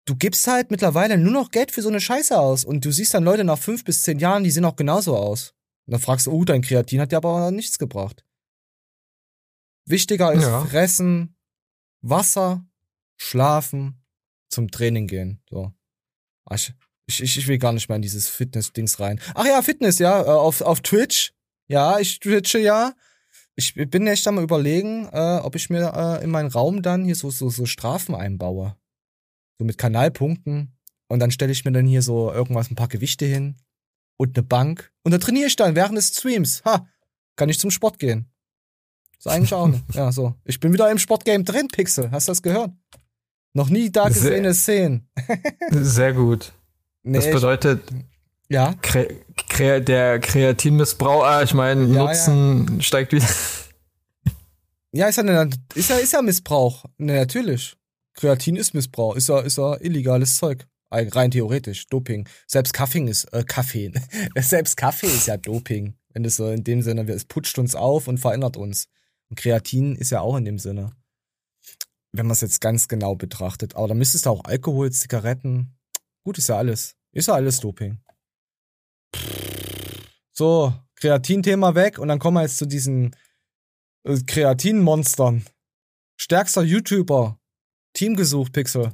[0.06, 2.66] du gibst halt mittlerweile nur noch Geld für so eine Scheiße aus.
[2.66, 5.54] Und du siehst dann Leute nach fünf bis zehn Jahren, die sehen auch genauso aus.
[5.86, 8.24] Und dann fragst du, oh, dein Kreatin hat dir aber nichts gebracht.
[9.86, 10.66] Wichtiger ist Ja.
[10.66, 11.33] fressen,
[12.04, 12.66] Wasser,
[13.18, 14.04] schlafen,
[14.50, 15.42] zum Training gehen.
[15.50, 15.74] So.
[16.46, 16.60] Ach,
[17.06, 19.20] Ich, ich, ich will gar nicht mehr in dieses Fitness-Dings rein.
[19.34, 21.34] Ach ja, Fitness, ja, äh, auf, auf Twitch.
[21.68, 22.94] Ja, ich twitche ja.
[23.56, 27.16] Ich bin echt am überlegen, äh, ob ich mir äh, in meinen Raum dann hier
[27.16, 28.76] so, so, so Strafen einbaue.
[29.60, 30.78] So mit Kanalpunkten.
[31.08, 33.58] Und dann stelle ich mir dann hier so irgendwas, ein paar Gewichte hin
[34.18, 34.92] und eine Bank.
[35.04, 36.64] Und dann trainiere ich dann während des Streams.
[36.66, 36.88] Ha,
[37.36, 38.33] kann ich zum Sport gehen.
[39.26, 39.84] Ist eigentlich auch nicht.
[39.94, 40.36] Ja, so.
[40.44, 42.12] Ich bin wieder im Sportgame drin, Pixel.
[42.12, 42.72] Hast du das gehört?
[43.54, 45.08] Noch nie da gesehene Szenen.
[45.72, 46.52] Sehr gut.
[47.04, 47.82] Nee, das bedeutet,
[48.50, 48.74] ja.
[48.82, 49.08] Kre
[49.48, 53.28] Kre der Kreatinmissbrauch, ah, ich meine, Ja, Nutzen steigt wieder.
[54.92, 56.84] Ja, ist ja, eine, ist ja, ist ja Missbrauch.
[56.98, 57.76] Ne, natürlich.
[58.14, 59.16] Kreatin ist Missbrauch.
[59.16, 60.68] Ist ja, ist ja illegales Zeug.
[60.92, 61.88] Rein theoretisch.
[61.88, 62.28] Doping.
[62.46, 63.92] Selbst Kaffee ist, äh, Kaffee.
[64.38, 65.96] Selbst Kaffee ist ja Doping.
[66.14, 68.88] Wenn das so in dem Sinne, es putscht uns auf und verändert uns.
[69.34, 70.92] Und Kreatin ist ja auch in dem Sinne.
[72.12, 73.76] Wenn man es jetzt ganz genau betrachtet.
[73.76, 75.76] Aber da müsstest du auch Alkohol, Zigaretten.
[76.24, 76.96] Gut, ist ja alles.
[77.14, 77.98] Ist ja alles Doping.
[80.34, 83.16] So, Kreatin-Thema weg und dann kommen wir jetzt zu diesen
[84.04, 85.44] äh, Kreatin-Monstern.
[86.16, 87.40] Stärkster YouTuber.
[87.94, 88.94] Team gesucht, Pixel.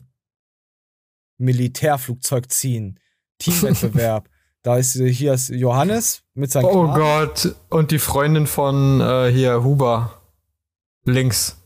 [1.38, 2.98] Militärflugzeug ziehen.
[3.40, 4.30] Teamwettbewerb.
[4.62, 6.96] da ist äh, hier ist Johannes mit seinem Oh Kran.
[6.98, 7.56] Gott.
[7.68, 10.19] Und die Freundin von äh, hier, Huber.
[11.12, 11.58] Links.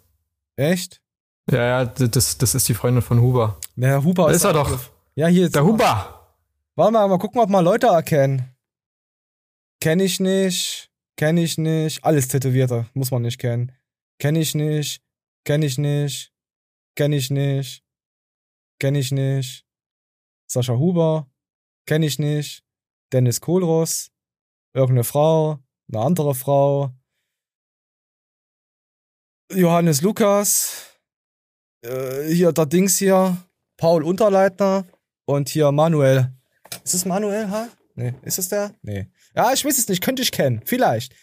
[0.55, 1.01] Echt?
[1.51, 3.59] Ja, ja, das, das ist die Freundin von Huber.
[3.75, 4.79] Der Huber Da ist er auch- doch.
[5.15, 6.35] Ja, hier ist Der Huber.
[6.75, 8.49] Warte mal, mal gucken, ob wir Leute erkennen.
[9.79, 10.89] Kenn ich nicht.
[11.17, 12.03] Kenn ich nicht.
[12.03, 12.87] Alles Tätowierte.
[12.93, 13.71] Muss man nicht kennen.
[14.19, 15.01] Kenn ich nicht.
[15.45, 16.31] Kenn ich nicht.
[16.95, 17.83] Kenn ich nicht.
[18.79, 19.65] Kenn ich nicht.
[20.47, 21.27] Sascha Huber.
[21.85, 22.63] Kenn ich nicht.
[23.11, 24.09] Dennis Kohlross.
[24.73, 25.59] Irgendeine Frau.
[25.91, 26.91] Eine andere Frau.
[29.51, 30.87] Johannes Lukas.
[31.83, 33.37] Äh, hier der Dings hier.
[33.77, 34.85] Paul Unterleitner.
[35.25, 36.31] Und hier Manuel.
[36.83, 37.67] Ist es Manuel, ha?
[37.95, 38.13] Nee.
[38.23, 38.73] Ist es der?
[38.81, 39.07] Nee.
[39.35, 40.03] Ja, ich weiß es nicht.
[40.03, 40.61] Könnte ich kennen.
[40.65, 41.13] Vielleicht.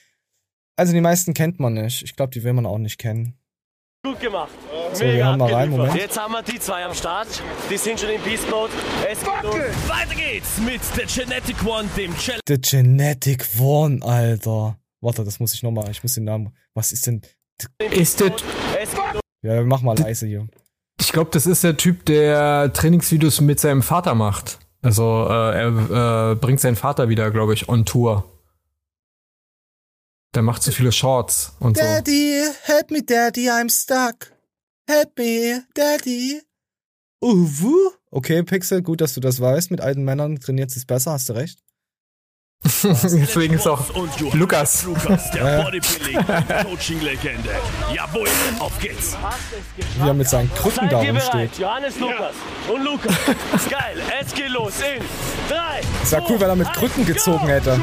[0.76, 2.02] Also die meisten kennt man nicht.
[2.02, 3.36] Ich glaube, die will man auch nicht kennen.
[4.02, 4.50] Gut gemacht.
[4.94, 5.88] So, wir haben mal rein, abgeliefert.
[5.88, 6.00] Moment.
[6.00, 7.28] Jetzt haben wir die zwei am Start.
[7.70, 8.72] Die sind schon im Beast Mode.
[9.06, 9.54] Es geht los.
[9.88, 12.40] Weiter geht's mit der Genetic One, dem Challenge.
[12.48, 14.78] The Genetic One, Alter.
[15.02, 15.90] Warte, das muss ich nochmal.
[15.90, 16.56] Ich muss den Namen.
[16.72, 17.20] Was ist denn.
[17.78, 18.34] Ist der.
[19.42, 20.46] Ja, mach mal leise hier.
[21.00, 24.58] ich glaube, das ist der Typ, der Trainingsvideos mit seinem Vater macht.
[24.82, 28.24] Also, äh, er äh, bringt seinen Vater wieder, glaube ich, on Tour.
[30.34, 31.82] Der macht so viele Shorts und so.
[31.82, 34.32] Daddy, help me, Daddy, I'm stuck.
[34.88, 36.40] Help me, Daddy.
[37.22, 37.74] Uwu.
[38.10, 39.70] Okay, Pixel, gut, dass du das weißt.
[39.70, 41.60] Mit alten Männern trainiert es besser, hast du recht.
[42.82, 43.80] Deswegen ist auch
[44.34, 44.84] Lukas.
[44.84, 45.64] Lukas, der Ja.
[45.64, 47.48] Bodybuilding- und Coaching-Legende.
[47.94, 49.16] Jawohl, auf geht's.
[49.98, 51.58] Wie er mit seinen Krücken da rumsteht.
[51.58, 52.34] Johannes Lukas
[52.68, 53.14] und Lukas.
[53.70, 54.02] Geil.
[54.20, 55.02] Es geht los in
[55.48, 55.80] drei.
[56.02, 57.80] Es wäre cool, wenn er mit Krücken gezogen hätte.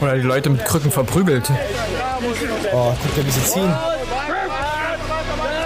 [0.00, 1.50] Oder die Leute mit Krücken verprügelt.
[2.72, 3.72] Oh, guck dir, wie sie ziehen.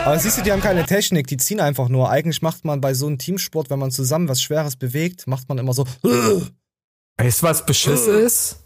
[0.04, 2.10] Aber siehst du, die haben keine Technik, die ziehen einfach nur.
[2.10, 5.58] Eigentlich macht man bei so einem Teamsport, wenn man zusammen was Schweres bewegt, macht man
[5.58, 5.86] immer so.
[6.02, 8.56] Weißt du, was Beschiss ist?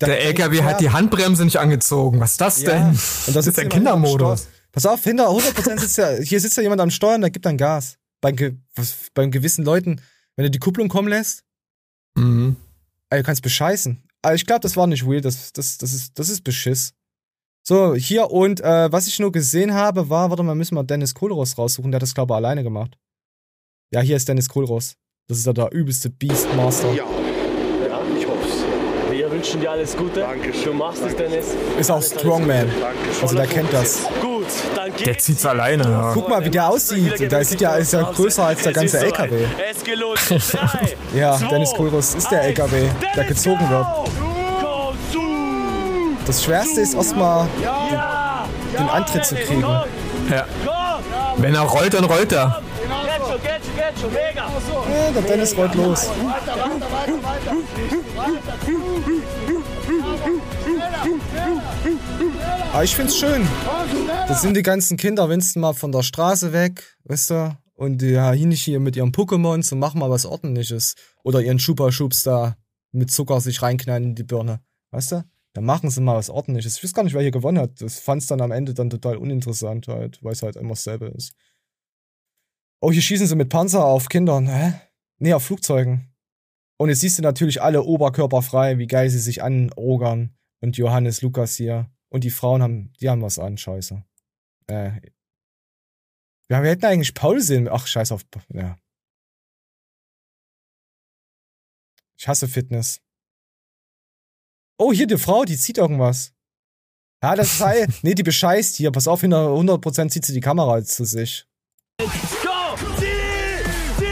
[0.00, 2.20] Der Da- LKW hat die Handbremse nicht angezogen.
[2.20, 2.70] Was ist das Ja.
[2.72, 2.88] denn?
[2.88, 4.48] Und das da ist ein Kindermodus.
[4.72, 7.56] Pass auf, hinter 100% sitzt ja, hier sitzt ja jemand am Steuern, der gibt dann
[7.56, 7.96] Gas.
[8.20, 8.34] Bei,
[8.74, 10.00] was, bei gewissen Leuten,
[10.36, 11.44] wenn du die Kupplung kommen lässt,
[12.16, 12.56] Mhm.
[13.10, 14.02] ey, du kannst bescheißen.
[14.22, 16.92] Aber ich glaube, das war nicht real, das, das, das, ist, das ist Beschiss.
[17.68, 21.12] So, hier und äh, was ich nur gesehen habe, war, warte mal, müssen wir Dennis
[21.12, 22.96] Kohlross raussuchen, der hat das, glaube ich, alleine gemacht.
[23.92, 24.94] Ja, hier ist Dennis Kohlross.
[25.28, 26.92] Das ist ja der übelste Beastmaster.
[26.94, 27.02] Ja,
[28.16, 28.62] ich hoff's.
[29.10, 30.20] Wir wünschen dir alles Gute.
[30.20, 30.64] Dankeschön.
[30.64, 31.46] Du machst es, Dennis.
[31.76, 32.70] Ist auch Strongman.
[32.70, 33.22] Gute.
[33.22, 34.04] Also der kennt das.
[34.20, 35.02] Gut, dann geht's.
[35.02, 36.12] Der zieht's alleine, ja.
[36.14, 37.18] Guck mal, wie der aussieht.
[37.18, 39.00] Der sieht ja, ist ja größer als der ganze.
[39.00, 39.44] LKW.
[41.16, 42.42] Ja, zwei, Dennis Kohlross ist der.
[42.42, 43.86] LKW, der gezogen wird.
[46.26, 47.48] Das Schwerste ist erstmal
[48.76, 49.62] den Antritt zu kriegen.
[49.62, 50.46] Ja.
[51.36, 52.62] Wenn er rollt, dann rollt er.
[54.90, 56.08] Ja, der Dennis rollt los.
[62.72, 63.46] Aber ich find's schön.
[64.28, 67.56] Das sind die ganzen Kinder, Winston mal von der Straße weg, weißt du?
[67.74, 70.94] Und die ja hier nicht hier mit ihren Pokémons und machen mal was ordentliches.
[71.22, 72.56] Oder ihren Chupa Chups da
[72.92, 74.60] mit Zucker sich reinknallen in die Birne.
[74.90, 75.24] Weißt du?
[75.56, 76.76] Dann machen sie mal was ordentliches.
[76.76, 77.80] Ich weiß gar nicht, wer hier gewonnen hat.
[77.80, 81.34] Das fand's dann am Ende dann total uninteressant halt, weil es halt immer dasselbe ist.
[82.82, 84.48] Oh, hier schießen sie mit Panzer auf Kindern.
[84.48, 84.74] Hä?
[85.18, 86.14] Nee, auf Flugzeugen.
[86.76, 90.36] Und jetzt siehst du natürlich alle oberkörperfrei, wie geil sie sich anrogern.
[90.60, 91.90] Und Johannes Lukas hier.
[92.10, 94.04] Und die Frauen haben, die haben was an, scheiße.
[94.66, 95.00] Äh.
[96.50, 97.66] Ja, wir hätten eigentlich Paul sehen.
[97.66, 98.26] Ach, scheiß auf.
[98.52, 98.76] Ja.
[102.18, 103.00] Ich hasse Fitness.
[104.78, 106.32] Oh, hier die Frau, die zieht irgendwas.
[107.22, 107.86] Ja, das sei.
[108.02, 108.90] nee, die bescheißt hier.
[108.90, 111.46] Pass auf, hinter 100% zieht sie die Kamera zu sich.
[111.98, 112.06] Go!
[112.98, 113.06] Zieh!
[113.98, 114.06] Zieh!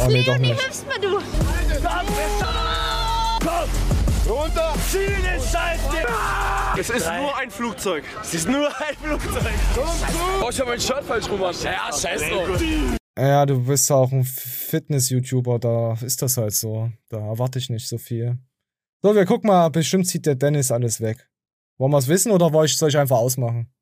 [0.00, 0.60] Oh, nee, doch nicht.
[0.60, 1.18] Hilfst mir, du!
[3.40, 3.68] Komm!
[4.28, 4.74] Runter!
[4.90, 5.80] Zieh den Scheiß!
[6.78, 8.04] Es ist nur ein Flugzeug.
[8.22, 9.52] Es ist nur ein Flugzeug.
[10.42, 11.40] Oh, ich habe mein Shirt falsch rum.
[11.40, 12.62] Ja, scheiß drauf.
[13.18, 16.90] Ja, du bist auch ein Fitness-YouTuber, da ist das halt so.
[17.10, 18.38] Da erwarte ich nicht so viel.
[19.04, 21.28] So, wir gucken mal, bestimmt zieht der Dennis alles weg.
[21.78, 23.72] Wollen wir es wissen oder soll ich einfach ausmachen?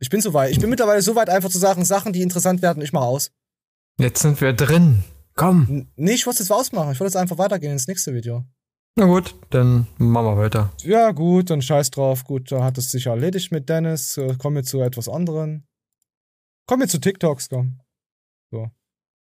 [0.00, 0.50] Ich bin so weit.
[0.50, 3.30] Ich bin mittlerweile so weit, einfach zu sagen, Sachen, die interessant werden, ich mach aus.
[3.98, 5.04] Jetzt sind wir drin.
[5.36, 5.66] Komm.
[5.68, 6.92] N nee, ich wollte es jetzt ausmachen.
[6.92, 8.44] Ich wollte jetzt einfach weitergehen ins nächste Video.
[8.96, 10.72] Na gut, dann machen wir weiter.
[10.80, 12.24] Ja, gut, dann scheiß drauf.
[12.24, 14.16] Gut, da hat es sich erledigt mit Dennis.
[14.16, 15.64] Äh, kommen wir zu etwas anderem.
[16.66, 17.80] Kommen wir zu TikToks, komm.
[18.50, 18.70] So.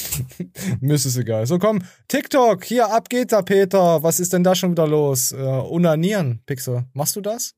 [0.80, 1.46] Mir ist es egal.
[1.46, 1.82] So, komm.
[2.08, 4.02] TikTok, hier, ab geht da, Peter.
[4.02, 5.32] Was ist denn da schon wieder los?
[5.32, 6.84] Äh, unanieren, Pixel.
[6.92, 7.54] Machst du das?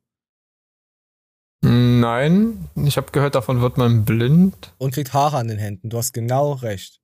[1.61, 4.73] Nein, ich habe gehört, davon wird man blind.
[4.79, 5.91] Und kriegt Haare an den Händen.
[5.91, 7.01] Du hast genau recht.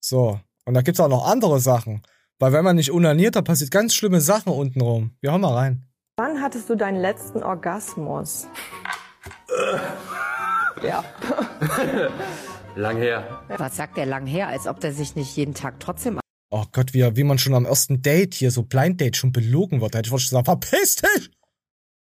[0.00, 0.40] So.
[0.64, 2.02] Und da gibt's auch noch andere Sachen.
[2.38, 5.16] Weil wenn man nicht unaniert, da passiert ganz schlimme Sachen untenrum.
[5.20, 5.86] Wir hauen mal rein.
[6.16, 8.46] Wann hattest du deinen letzten Orgasmus?
[10.82, 11.04] ja.
[12.76, 13.42] lang her.
[13.56, 16.18] Was sagt der lang her, als ob der sich nicht jeden Tag trotzdem.
[16.50, 19.80] Oh Gott, wie, wie man schon am ersten Date hier, so Blind Date, schon belogen
[19.80, 19.94] wird.
[19.94, 21.30] Da hätte ich schon gesagt, verpiss dich!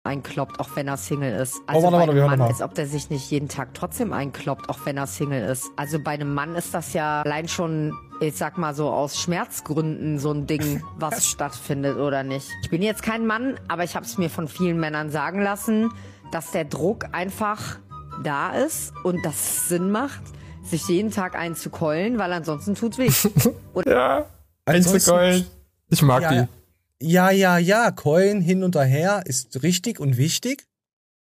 [0.04, 1.58] einkloppt, auch wenn er Single ist.
[1.60, 2.48] Oh, Also warte, bei warte, wir einem hören Mann, mal.
[2.48, 5.70] als ob der sich nicht jeden Tag trotzdem einkloppt, auch wenn er Single ist.
[5.76, 10.18] Also bei einem Mann ist das ja allein schon, ich sag mal so, aus Schmerzgründen
[10.18, 12.48] so ein Ding, was stattfindet oder nicht.
[12.64, 15.92] Ich bin jetzt kein Mann, aber ich habe es mir von vielen Männern sagen lassen,
[16.32, 17.78] dass der Druck einfach
[18.24, 20.22] da ist und dass es Sinn macht,
[20.64, 23.12] sich jeden Tag einzukeulen, weil ansonsten tut's weh.
[23.74, 24.26] Oder ja.
[24.66, 25.46] Einzukeulen.
[25.90, 27.08] Ich mag ja, die.
[27.08, 27.92] Ja, ja, ja.
[27.92, 30.68] Keulen hin und her ist richtig und wichtig.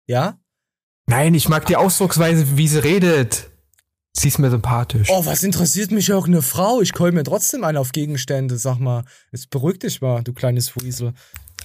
[0.07, 0.37] Ja?
[1.07, 3.49] Nein, ich mag die Ausdrucksweise, wie sie redet.
[4.13, 5.07] Sie ist mir sympathisch.
[5.11, 6.81] Oh, was interessiert mich auch eine Frau?
[6.81, 8.57] Ich keul mir trotzdem ein auf Gegenstände.
[8.57, 11.13] Sag mal, jetzt beruhig dich mal, du kleines Wiesel.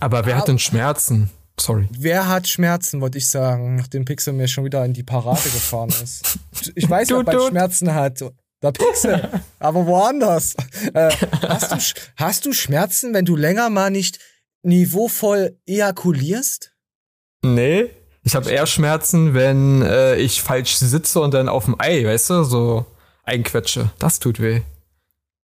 [0.01, 1.31] Aber wer hat denn Schmerzen?
[1.59, 1.89] Sorry.
[1.97, 5.89] Wer hat Schmerzen, wollte ich sagen, nachdem Pixel mir schon wieder in die Parade gefahren
[6.03, 6.39] ist.
[6.75, 7.49] Ich weiß, wer tut.
[7.49, 8.25] Schmerzen hat.
[8.63, 9.29] Der Pixel.
[9.59, 10.55] aber woanders.
[10.95, 11.11] Äh,
[11.43, 14.19] hast, du, hast du Schmerzen, wenn du länger mal nicht
[14.63, 16.73] niveauvoll ejakulierst?
[17.43, 17.91] Nee.
[18.23, 22.31] Ich habe eher Schmerzen, wenn äh, ich falsch sitze und dann auf dem Ei, weißt
[22.31, 22.87] du, so
[23.23, 23.91] einquetsche.
[23.99, 24.63] Das tut weh.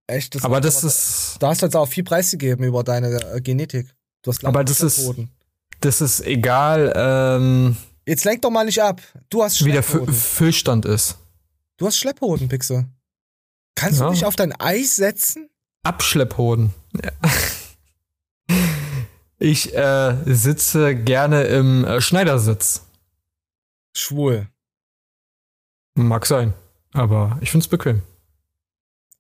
[0.07, 0.35] Echt?
[0.35, 3.95] Das Aber das ist- Da hast du jetzt auch viel preisgegeben über deine äh, Genetik.
[4.23, 5.31] Du hast Aber das ist, Schlepphoden.
[5.81, 9.01] Das ist egal, ähm, Jetzt lenk doch mal nicht ab.
[9.29, 10.15] Du hast wie der Schlepphoden.
[10.15, 11.19] Füllstand ist.
[11.77, 12.87] Du hast Schlepphoden, Pixel.
[13.77, 14.07] Kannst Ja.
[14.07, 15.49] du dich auf dein Eis setzen?
[15.85, 16.75] Abschlepphoden.
[17.03, 17.11] Ja.
[19.39, 22.83] Ich äh, sitze gerne im äh, Schneidersitz.
[23.95, 24.49] Schwul.
[25.95, 26.53] Mag sein.
[26.93, 28.03] Aber ich find's bequem.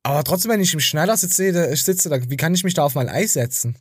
[0.03, 2.83] Aber trotzdem, wenn ich im Schneidersitz sitze, ich sitze da, wie kann ich mich da
[2.83, 3.77] auf mein Eis setzen?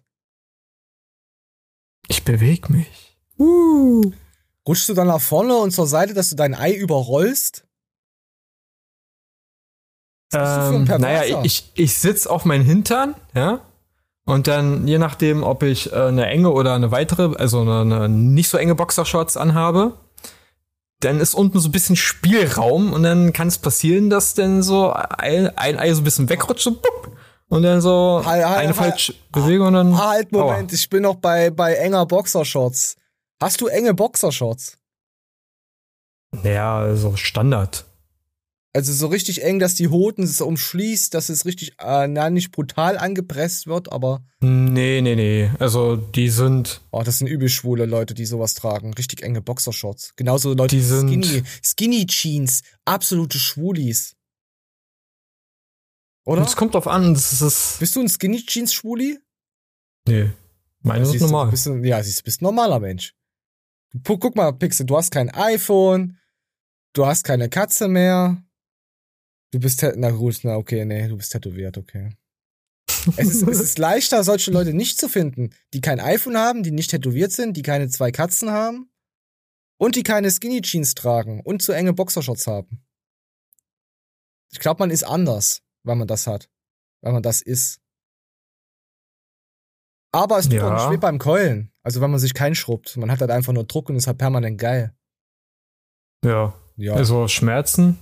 [2.10, 3.18] Ich bewege mich.
[4.68, 7.66] Rutschst du dann nach vorne und zur Seite, dass du dein Ei überrollst?
[10.32, 13.62] Was bist du für ein Ähm, naja, ich, ich sitz auf meinen Hintern, ja.
[14.26, 18.10] Und dann, je nachdem, ob ich äh, eine enge oder eine weitere, also eine, eine
[18.10, 19.98] nicht so enge Boxershorts anhabe,
[21.00, 24.92] dann ist unten so ein bisschen Spielraum und dann kann es passieren, dass dann so
[24.92, 27.18] ein, ein Ei so ein bisschen wegrutscht so, bupp,
[27.50, 28.76] und dann so Halt, halt, eine halt.
[28.76, 29.98] falsche Bewegung und dann.
[29.98, 30.46] Halt, Aua.
[30.54, 32.96] Moment, ich bin noch bei, bei enger Boxershorts.
[33.42, 34.78] Hast du enge Boxershorts?
[36.44, 37.86] Ja, also Standard.
[38.76, 42.52] Also so richtig eng, dass die Hoden es umschließt, dass es richtig, äh, na, nicht
[42.52, 44.22] brutal angepresst wird, aber.
[44.42, 45.50] Nee, nee, nee.
[45.58, 46.82] Also die sind.
[46.92, 48.94] Oh, das sind übel schwule Leute, die sowas tragen.
[48.94, 50.14] Richtig enge Boxershorts.
[50.16, 52.62] Genauso Leute, Die sind- Skinny, Skinny Jeans.
[52.86, 54.16] Absolute Schwulis.
[56.26, 56.44] Oder?
[56.44, 57.80] Es kommt drauf an, das ist.
[57.80, 59.20] Bist du ein Skinny Jeans Schwuli?
[60.08, 60.32] Nee.
[60.82, 61.50] Meine du, normal.
[61.50, 63.16] Bist du, ja, siehst du, bist ein normaler Mensch.
[63.94, 66.18] Du, guck mal, Pixel, du hast kein iPhone.
[66.94, 68.44] Du hast keine Katze mehr.
[69.52, 72.16] Du bist, na gut, na okay, nee, du bist tätowiert, okay.
[73.18, 76.72] Es ist, es ist leichter, solche Leute nicht zu finden, die kein iPhone haben, die
[76.72, 78.92] nicht tätowiert sind, die keine zwei Katzen haben
[79.78, 82.84] und die keine Skinny Jeans tragen und zu enge Boxershorts haben.
[84.52, 86.50] Ich glaube, man ist anders, wenn man das hat.
[87.02, 87.80] Wenn man das ist.
[90.12, 90.68] Aber es tut Ja.
[90.68, 91.72] auch nicht weh beim Keulen.
[91.84, 92.98] Also wenn man sich keinen schrubbt.
[92.98, 94.94] Man hat halt einfach nur Druck und ist halt permanent geil.
[96.26, 96.54] Ja.
[96.78, 96.94] Ja.
[96.94, 98.00] Also Schmerzen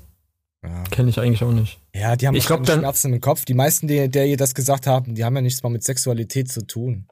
[0.64, 0.84] Ja.
[0.86, 1.80] kenne ich eigentlich auch nicht.
[1.94, 3.46] Ja, die haben Ich glaub, dann- Schmerzen im Kopf.
[3.46, 6.52] Die meisten, die, der ihr das gesagt haben, die haben ja nichts mal mit Sexualität
[6.52, 7.08] zu tun.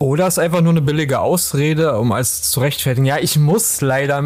[0.00, 3.06] Oder ist einfach nur eine billige Ausrede, um als zu rechtfertigen.
[3.06, 4.20] Ja, ich muss leider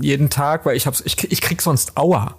[0.00, 2.36] jeden Tag, weil ich hab's, ich, ich krieg sonst Aua.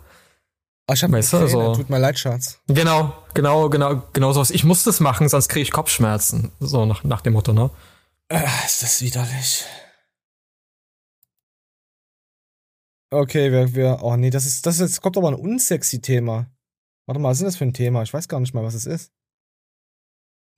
[0.88, 2.60] Ah, ich hab Weißt du, so- tut mir leid, Schatz.
[2.68, 4.52] Genau, genau, genau, genau sowas.
[4.52, 6.52] Ich muss das machen, sonst kriege ich Kopfschmerzen.
[6.60, 7.72] So nach, nach dem Motto, ne?
[8.30, 9.66] Ah, ist das widerlich.
[13.12, 16.52] Okay, wir, wir, oh nee, das ist, das ist, jetzt kommt aber ein unsexy Thema.
[17.08, 18.04] Warte mal, was ist denn das für ein Thema?
[18.04, 19.12] Ich weiß gar nicht mal, was es ist.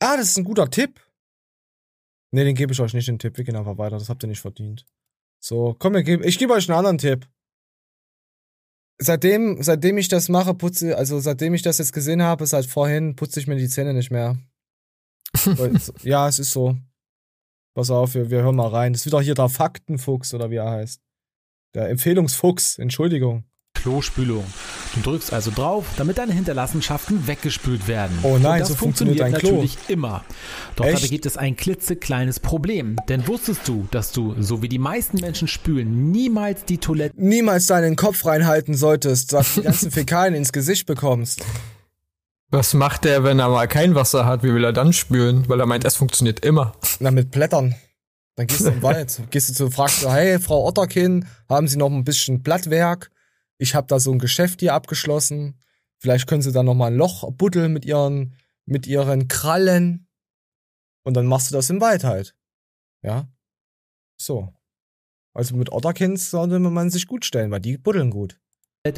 [0.01, 0.99] Ah, das ist ein guter Tipp.
[2.32, 3.38] Nee, den gebe ich euch nicht den Tipp.
[3.38, 3.97] Wir gehen einfach weiter.
[3.97, 4.86] Das habt ihr nicht verdient.
[5.39, 7.28] So, komm, ich gebe ich geb euch einen anderen Tipp.
[8.99, 13.15] Seitdem, seitdem ich das mache, putze, also seitdem ich das jetzt gesehen habe, seit vorhin,
[13.15, 14.37] putze ich mir die Zähne nicht mehr.
[16.03, 16.75] ja, es ist so.
[17.75, 18.93] Pass auf, wir, wir hören mal rein.
[18.93, 20.99] Das ist wieder hier der Faktenfuchs oder wie er heißt.
[21.75, 23.43] Der Empfehlungsfuchs, Entschuldigung.
[23.88, 24.43] Klospülung.
[24.95, 28.19] Du drückst also drauf, damit deine Hinterlassenschaften weggespült werden.
[28.23, 29.51] Oh nein, Und das so funktioniert ein Klo.
[29.51, 30.25] natürlich immer.
[30.75, 30.97] Doch Echt?
[30.97, 32.97] dabei gibt es ein klitzekleines Problem.
[33.07, 37.67] Denn wusstest du, dass du, so wie die meisten Menschen spülen, niemals die Toilette Niemals
[37.67, 41.45] deinen Kopf reinhalten solltest, dass du die ganzen Fäkalien ins Gesicht bekommst.
[42.49, 44.43] Was macht der, wenn er mal kein Wasser hat?
[44.43, 45.45] Wie will er dann spülen?
[45.47, 46.73] Weil er meint, es funktioniert immer.
[46.99, 47.73] Na, mit Blättern.
[48.35, 51.77] Dann gehst du im Wald, gehst du zu, fragst du, hey, Frau Otterkin, haben Sie
[51.77, 53.11] noch ein bisschen Blattwerk?
[53.57, 55.61] Ich habe da so ein Geschäft hier abgeschlossen.
[55.97, 58.35] Vielleicht können Sie da noch mal ein Loch buddeln mit Ihren,
[58.65, 60.07] mit Ihren Krallen.
[61.03, 62.35] Und dann machst du das Wald halt.
[63.01, 63.31] Ja?
[64.19, 64.53] So.
[65.33, 68.39] Also mit Otterkins sollte man sich gut stellen, weil die buddeln gut.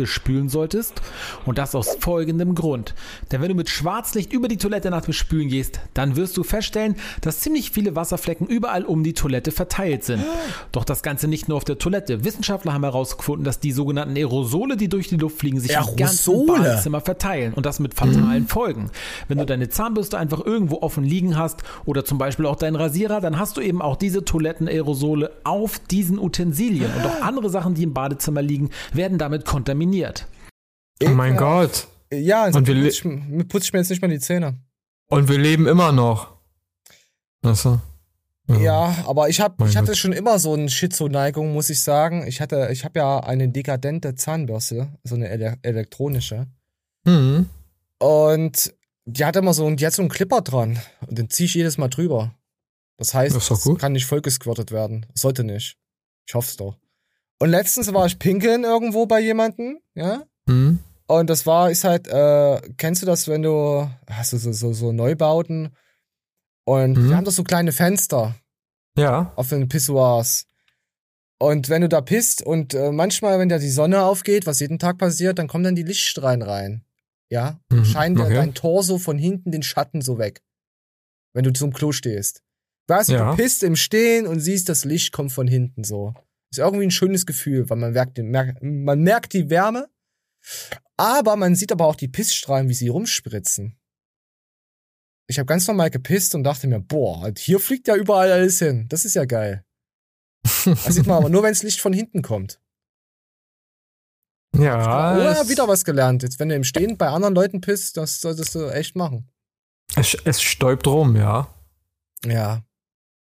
[0.06, 1.02] Spülen solltest.
[1.46, 2.96] Und das aus folgendem Grund.
[3.32, 6.44] Denn wenn du mit Schwarzlicht über die Toilette nach dem Spülen gehst, dann wirst du
[6.44, 10.24] feststellen, dass ziemlich viele Wasserflecken überall um die Toilette verteilt sind.
[10.72, 12.24] Doch das Ganze nicht nur auf der Toilette.
[12.24, 16.32] Wissenschaftler haben herausgefunden, dass die sogenannten Aerosole, die durch die Luft fliegen, sich im ganzen
[16.32, 16.62] Aerosole?
[16.62, 17.54] Badezimmer verteilen.
[17.54, 18.92] Und das mit fatalen Folgen.
[19.28, 23.22] Wenn du deine Zahnbürste einfach irgendwo offen liegen hast oder zum Beispiel auch deinen Rasierer,
[23.22, 26.90] dann hast du eben auch diese Toilettenaerosole auf diesen Utensilien.
[26.96, 29.79] Und auch andere Sachen, die im Badezimmer liegen, werden damit kontaminiert.
[31.04, 31.88] Oh mein Gott.
[32.12, 34.58] Ja, also Und wir putze ich, putz ich mir jetzt nicht mehr die Zähne.
[35.08, 36.36] Und wir leben immer noch.
[37.42, 37.80] Weißt du?
[38.48, 39.98] Ja, aber ich hab, Mein ich hatte Gott.
[39.98, 42.26] schon immer so eine Schizo-Neigung, muss ich sagen.
[42.26, 46.48] Ich hatte, ich habe ja eine dekadente Zahnbürste, so eine ele elektronische.
[47.06, 47.48] Mhm.
[48.00, 48.74] Und
[49.06, 50.80] die hat immer so, die hat so einen Clipper dran.
[51.06, 52.34] Und den ziehe ich jedes Mal drüber.
[52.98, 55.06] Das heißt, Das kann nicht vollgesquirtet werden.
[55.14, 55.78] Sollte nicht.
[56.26, 56.76] Ich hoffe es doch.
[57.40, 60.24] Und letztens war ich pinkeln irgendwo bei jemandem, ja.
[60.46, 60.80] Mhm.
[61.08, 64.74] Und das war, ist halt, äh, kennst du das, wenn du, hast du so, so,
[64.74, 65.76] so Neubauten
[66.66, 67.08] und Mhm.
[67.08, 68.36] die haben doch so kleine Fenster
[68.98, 69.32] Ja.
[69.36, 70.46] auf den Pissoirs.
[71.42, 74.78] Und wenn du da pisst und äh, manchmal, wenn da die Sonne aufgeht, was jeden
[74.78, 76.84] Tag passiert, dann kommen dann die Lichtstrahlen rein.
[77.32, 78.34] Ja, Mhm, scheint okay.
[78.34, 80.42] dein Torso von hinten den Schatten so weg.
[81.34, 82.42] Wenn du zum Klo stehst.
[82.88, 83.32] Weißt du, Ja.
[83.32, 86.14] du pisst im Stehen und siehst, das Licht kommt von hinten so.
[86.52, 89.90] Ist irgendwie ein schönes Gefühl, weil man merkt, den, merkt, man merkt die Wärme,
[90.98, 93.80] aber man sieht aber auch die Pissstrahlen, wie sie rumspritzen.
[95.28, 98.58] Ich habe ganz normal gepisst und dachte mir, boah, halt, hier fliegt ja überall alles
[98.58, 98.88] hin.
[98.90, 99.64] Das ist ja geil.
[100.66, 102.60] Das sieht man aber nur, wenn das Licht von hinten kommt.
[104.58, 105.16] Ja.
[105.16, 106.24] Oder wieder was gelernt.
[106.24, 109.30] Jetzt, wenn du im Stehen bei anderen Leuten pisst, das solltest du echt machen.
[109.96, 111.54] es, es stäubt rum, ja.
[112.26, 112.64] Ja.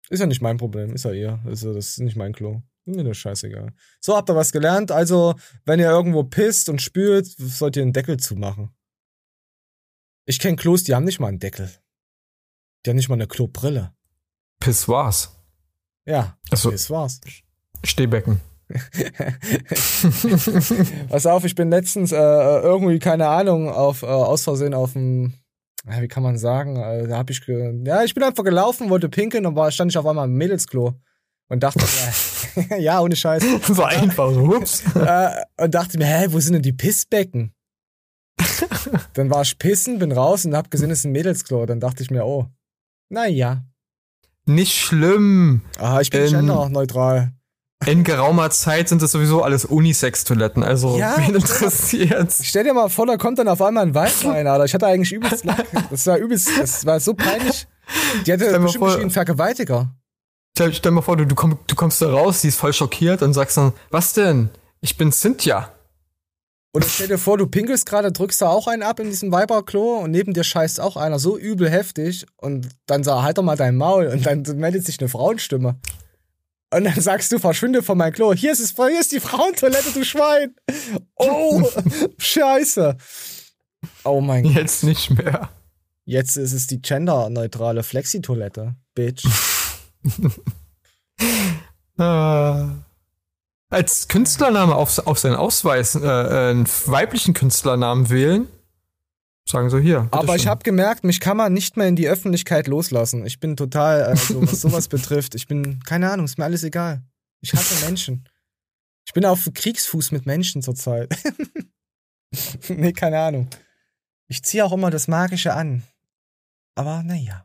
[0.08, 1.40] Ist ja nicht mein Problem, ist ja ihr.
[1.44, 2.62] Also, das ist nicht mein Klo.
[2.86, 3.72] Mir das scheißegal.
[4.00, 4.90] So, habt ihr was gelernt?
[4.90, 8.70] Also, wenn ihr irgendwo pisst und spült, sollt ihr einen Deckel zumachen.
[10.26, 11.70] Ich kenne Klos, die haben nicht mal einen Deckel.
[12.84, 13.92] Die haben nicht mal eine Klobrille.
[14.60, 15.36] Piss war's.
[16.06, 17.20] Ja, Also- das war's.
[17.84, 18.40] Stehbecken.
[21.08, 25.34] Pass auf, ich bin letztens äh, irgendwie, keine Ahnung, auf, äh, aus Versehen auf dem,
[25.88, 29.08] ja, wie kann man sagen, äh, da hab ich, ja, ich bin einfach gelaufen, wollte
[29.08, 30.94] pinkeln und war, stand ich auf einmal im Mädelsklo
[31.50, 31.84] und dachte
[32.56, 33.42] mir, ja, ohne Scheiß.
[33.66, 34.82] So einfach, so, ups.
[34.94, 35.30] äh,
[35.62, 37.52] und dachte mir, hä, wo sind denn die Pissbecken?
[39.14, 41.66] Dann war ich pissen, bin raus und hab gesehen, es ist ein Mädelsklo.
[41.66, 42.46] Dann dachte ich mir, oh,
[43.10, 43.62] naja.
[44.46, 45.62] Nicht schlimm.
[45.78, 47.32] Ah, ich bin Ähm, genderneutral.
[47.86, 50.62] In geraumer Zeit sind das sowieso alles Unisex-Toiletten.
[50.62, 52.40] Also, Ja, wen interessiert's?
[52.44, 54.64] Stell dir mal vor, da kommt dann auf einmal ein Wald rein, Alter.
[54.66, 55.66] Ich hatte eigentlich übelst Lack.
[55.90, 57.66] Das war übelst, das war so peinlich.
[58.26, 59.94] Die hatte bestimmt vor- geschrien Vergewaltiger.
[60.56, 63.22] Stell, stell mal vor, du, du, komm, du kommst da raus, sie ist voll schockiert
[63.22, 64.50] und sagst dann, was denn?
[64.80, 65.72] Ich bin Cynthia.
[66.72, 69.98] Und stell dir vor, du pinkelst gerade, drückst da auch einen ab in diesem Weiberklo
[69.98, 73.56] und neben dir scheißt auch einer so übel heftig und dann sag, halt doch mal
[73.56, 75.80] dein Maul und dann meldet sich eine Frauenstimme.
[76.72, 78.32] Und dann sagst du, verschwinde von meinem Klo.
[78.32, 80.54] Hier ist es, hier ist die Frauentoilette, du Schwein.
[81.16, 81.68] Oh,
[82.18, 82.96] scheiße.
[84.04, 84.52] Oh mein Gott.
[84.52, 85.48] Jetzt nicht mehr.
[86.04, 89.24] Jetzt ist es die genderneutrale Flexitoilette, Bitch.
[91.98, 92.66] Äh,
[93.68, 98.48] als Künstlername auf, auf seinen Ausweis äh, äh, einen weiblichen Künstlernamen wählen,
[99.46, 100.08] sagen so hier.
[100.10, 103.26] Aber ich habe gemerkt, mich kann man nicht mehr in die Öffentlichkeit loslassen.
[103.26, 107.02] Ich bin total, also was sowas betrifft, ich bin, keine Ahnung, ist mir alles egal.
[107.42, 108.26] Ich hasse Menschen.
[109.06, 111.14] Ich bin auf Kriegsfuß mit Menschen zurzeit.
[112.68, 113.48] nee, keine Ahnung.
[114.26, 115.82] Ich ziehe auch immer das Magische an.
[116.76, 117.44] Aber naja.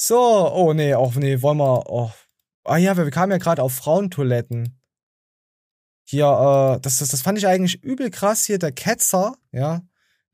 [0.00, 0.16] So,
[0.52, 1.90] oh nee, auch nee, wollen wir.
[1.90, 2.10] Oh.
[2.64, 4.78] Ah ja, wir kamen ja gerade auf Frauentoiletten.
[6.04, 6.24] Hier,
[6.76, 9.82] äh, das, das, das fand ich eigentlich übel krass hier, der Ketzer, ja.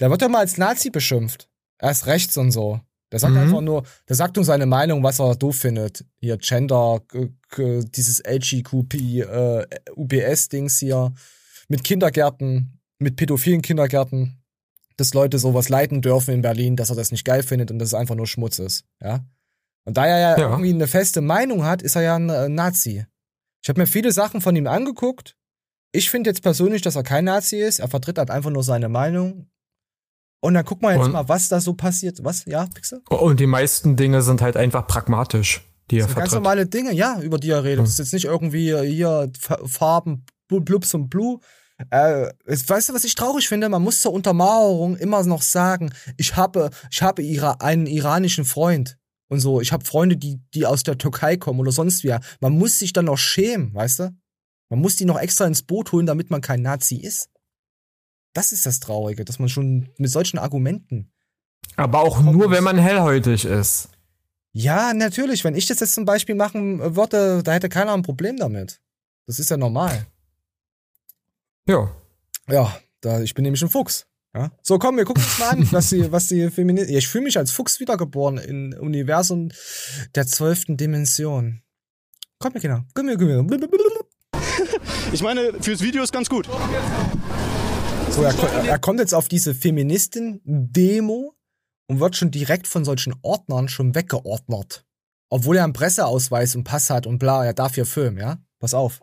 [0.01, 1.49] Der wird ja mal als Nazi beschimpft.
[1.79, 2.81] Er ist rechts und so.
[3.13, 3.41] Der sagt Mhm.
[3.41, 6.05] einfach nur, der sagt nur seine Meinung, was er doof findet.
[6.19, 11.13] Hier, Gender, g- dieses LGQP, äh, UBS-Dings hier,
[11.69, 14.43] mit Kindergärten, mit pädophilen Kindergärten,
[14.97, 17.89] dass Leute sowas leiten dürfen in Berlin, dass er das nicht geil findet und dass
[17.89, 19.25] es einfach nur Schmutz ist, ja.
[19.87, 20.51] Und da er ja, Ja.
[20.51, 23.05] irgendwie eine feste Meinung hat, ist er ja ein äh, Nazi.
[23.63, 25.37] Ich habe mir viele Sachen von ihm angeguckt.
[25.93, 27.79] Ich finde jetzt persönlich, dass er kein Nazi ist.
[27.79, 29.49] Er vertritt halt einfach nur seine Meinung.
[30.41, 32.19] Und dann guck mal jetzt Und- mal, was da so passiert.
[32.23, 32.45] Was?
[32.47, 33.03] Ja, Pixel?
[33.09, 36.35] Und die meisten Dinge sind halt einfach pragmatisch, die er Das ganz vertritt.
[36.45, 37.79] normale Dinge, ja, über die er redet.
[37.79, 37.85] Hm.
[37.85, 41.39] Das ist jetzt nicht irgendwie hier F- Farben, Bl- Blubs und Blue.
[41.91, 43.69] Äh, weißt du, was ich traurig finde?
[43.69, 48.97] Man muss zur Untermauerung immer noch sagen, ich habe, ich habe Ira einen iranischen Freund
[49.29, 49.61] und so.
[49.61, 52.15] Ich habe Freunde, die, die aus der Türkei kommen oder sonst wie.
[52.41, 54.17] Man muss sich dann noch schämen, weißt du?
[54.71, 57.31] Man muss die noch extra ins Boot holen, damit man kein Nazi ist.
[58.33, 61.13] Das ist das Traurige, dass man schon mit solchen Argumenten.
[61.77, 63.89] Aber auch nur, wenn man hellhäutig ist.
[64.53, 65.45] Ja, natürlich.
[65.45, 68.81] Wenn ich das jetzt zum Beispiel machen würde, da hätte keiner ein Problem damit.
[69.27, 70.07] Das ist ja normal.
[71.69, 71.91] Ja.
[72.49, 74.07] Ja, da, ich bin nämlich ein Fuchs.
[74.35, 74.51] Ja?
[74.63, 76.93] So, komm, wir gucken uns mal an, was die, was die Feministen.
[76.93, 79.51] Ja, ich fühle mich als Fuchs wiedergeboren im Universum
[80.15, 81.63] der zwölften Dimension.
[82.39, 82.85] Komm mir, Kinder.
[82.95, 83.59] Komm mir, komm mir.
[85.13, 86.49] Ich meine, fürs Video ist ganz gut.
[88.11, 91.35] So, er, er kommt jetzt auf diese Feministin-Demo
[91.87, 94.85] und wird schon direkt von solchen Ordnern schon weggeordnet.
[95.31, 98.39] Obwohl er einen Presseausweis und Pass hat und bla, er darf hier filmen, ja?
[98.59, 99.01] Pass auf.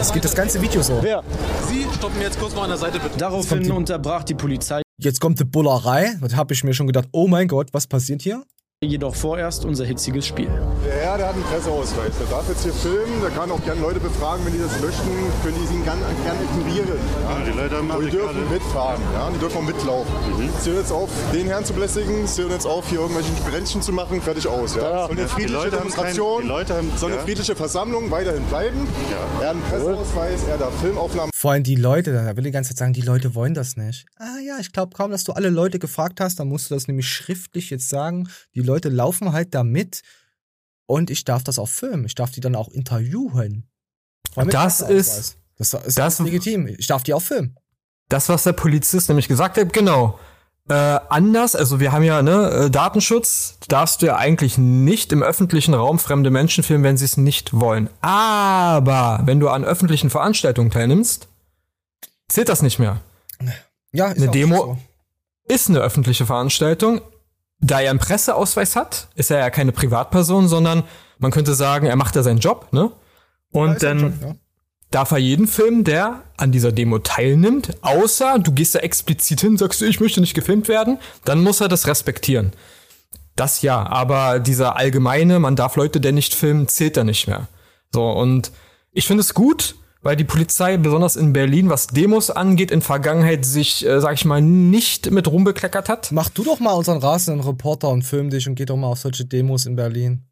[0.00, 0.98] Es geht das ganze Video so.
[1.00, 1.22] Wer?
[1.68, 3.16] Sie stoppen jetzt kurz mal an der Seite bitte.
[3.18, 6.16] Daraufhin die- unterbrach die Polizei Jetzt kommt die Bullerei.
[6.20, 8.42] Da habe ich mir schon gedacht, oh mein Gott, was passiert hier?
[8.84, 10.50] Jedoch vorerst unser hitziges Spiel.
[10.84, 12.12] Der Herr, der hat einen Presseausweis.
[12.20, 13.22] Der darf jetzt hier filmen.
[13.22, 14.44] Der kann auch gerne Leute befragen.
[14.44, 15.08] Wenn die das möchten,
[15.42, 16.98] können die ihn gerne gern ignorieren.
[17.24, 17.38] Ja?
[17.50, 19.00] die Leute haben Und die dürfen alle- mitfahren.
[19.14, 19.30] Ja?
[19.32, 20.12] Die dürfen auch mitlaufen.
[20.60, 22.26] Sie hören jetzt auf, den Herrn zu belästigen.
[22.26, 24.20] Sie hören jetzt auf, hier irgendwelche Brändchen zu machen.
[24.20, 24.74] Fertig aus.
[24.76, 24.82] Ja?
[24.82, 27.24] Ja, Soll eine die friedliche Demonstration, kein- die Leute haben- soll eine ja.
[27.24, 28.86] friedliche Versammlung weiterhin bleiben.
[29.40, 32.70] Er hat einen Presseausweis, er darf Filmaufnahmen Vor allem die Leute, da will die ganze
[32.70, 34.04] Zeit sagen, die Leute wollen das nicht.
[34.18, 36.88] Ah ja, ich glaube kaum, dass du alle Leute gefragt hast, dann musst du das
[36.88, 38.28] nämlich schriftlich jetzt sagen.
[38.56, 40.02] Die Leute laufen halt da mit
[40.86, 42.04] und ich darf das auch filmen.
[42.04, 43.68] Ich darf die dann auch interviewen.
[44.50, 46.66] Das ist- Das ist das- das legitim.
[46.66, 47.54] Ich darf die auch filmen.
[48.08, 50.18] Das, was der Polizist nämlich gesagt hat, genau.
[50.68, 55.22] Äh, anders, also wir haben ja ne, äh, Datenschutz, darfst du ja eigentlich nicht im
[55.22, 57.88] öffentlichen Raum fremde Menschen filmen, wenn sie es nicht wollen.
[58.00, 61.28] Aber wenn du an öffentlichen Veranstaltungen teilnimmst,
[62.28, 63.00] zählt das nicht mehr.
[63.92, 64.78] Ja, ist Eine Demo so.
[65.48, 67.00] ist eine öffentliche Veranstaltung.
[67.58, 70.84] Da er einen Presseausweis hat, ist er ja keine Privatperson, sondern
[71.18, 72.92] man könnte sagen, er macht ja seinen Job, ne?
[73.50, 74.36] Und sein dann Job, ja.
[74.90, 79.56] darf er jeden filmen, der an dieser Demo teilnimmt, außer du gehst da explizit hin,
[79.56, 82.52] sagst du, ich möchte nicht gefilmt werden, dann muss er das respektieren.
[83.36, 87.48] Das ja, aber dieser allgemeine, man darf Leute denn nicht filmen, zählt da nicht mehr.
[87.92, 88.52] So, und
[88.92, 93.44] ich finde es gut, weil die Polizei, besonders in Berlin, was Demos angeht, in Vergangenheit
[93.44, 96.12] sich, äh, sag ich mal, nicht mit rumbekleckert hat.
[96.12, 99.00] Mach du doch mal unseren rasenden Reporter und film dich und geh doch mal auf
[99.00, 100.24] solche Demos in Berlin.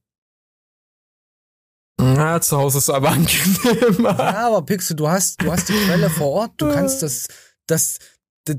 [2.01, 4.05] Na, zu Hause ist aber angenehm.
[4.05, 6.53] Ja, aber Pixel, du hast, du hast die Quelle vor Ort.
[6.59, 7.27] Du kannst das,
[7.67, 7.99] das,
[8.45, 8.57] das,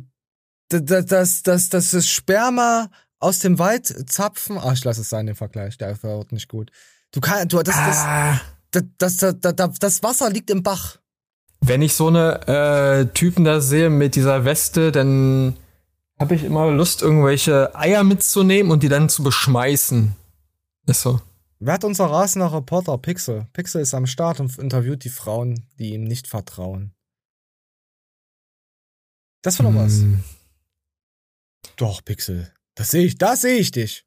[0.67, 2.89] das, das, das, das, Sperma
[3.19, 4.57] aus dem Wald zapfen.
[4.59, 5.77] Ach, ich lasse es sein, den Vergleich.
[5.77, 6.71] Der wird nicht gut.
[7.11, 8.41] Du kannst, du, das, Ah.
[8.71, 10.97] das, das, das, das, das, das Wasser liegt im Bach.
[11.67, 15.57] Wenn ich so eine äh, Typen da sehe mit dieser Weste, dann
[16.19, 20.15] habe ich immer Lust, irgendwelche Eier mitzunehmen und die dann zu beschmeißen.
[20.85, 21.19] Ist so.
[21.59, 22.95] Wer hat unser rasender Reporter?
[22.99, 23.47] Pixel.
[23.53, 26.93] Pixel ist am Start und interviewt die Frauen, die ihm nicht vertrauen.
[29.41, 30.01] Das war doch was.
[30.01, 30.23] Hm.
[31.77, 32.53] Doch, Pixel.
[32.75, 34.05] Das sehe ich, da sehe ich dich.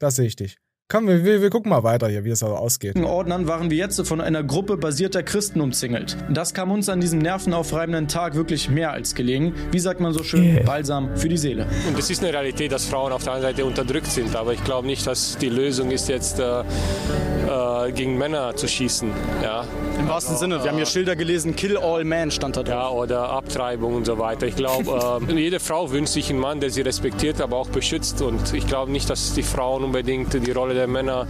[0.00, 0.58] Da sehe ich dich.
[0.88, 2.96] Komm, wir, wir, wir gucken mal weiter hier, wie es aber ausgeht.
[2.96, 6.16] Ordnern waren wir jetzt von einer Gruppe basierter Christen umzingelt.
[6.30, 9.52] Das kam uns an diesem nervenaufreibenden Tag wirklich mehr als gelegen.
[9.72, 10.62] Wie sagt man so schön, Yeah.
[10.62, 11.66] Balsam für die Seele.
[11.88, 14.62] Und es ist eine Realität, dass Frauen auf der einen Seite unterdrückt sind, aber ich
[14.62, 19.10] glaube nicht, dass die Lösung ist, jetzt äh, äh, gegen Männer zu schießen.
[19.42, 19.64] Ja.
[19.98, 22.72] Im wahrsten Sinne, wir haben hier Schilder gelesen, Kill All Men stand da drauf.
[22.72, 24.46] Ja, oder Abtreibung und so weiter.
[24.46, 28.22] Ich glaube, äh, jede Frau wünscht sich einen Mann, der sie respektiert, aber auch beschützt.
[28.22, 31.26] Und ich glaube nicht, dass die Frauen unbedingt die Rolle der Männer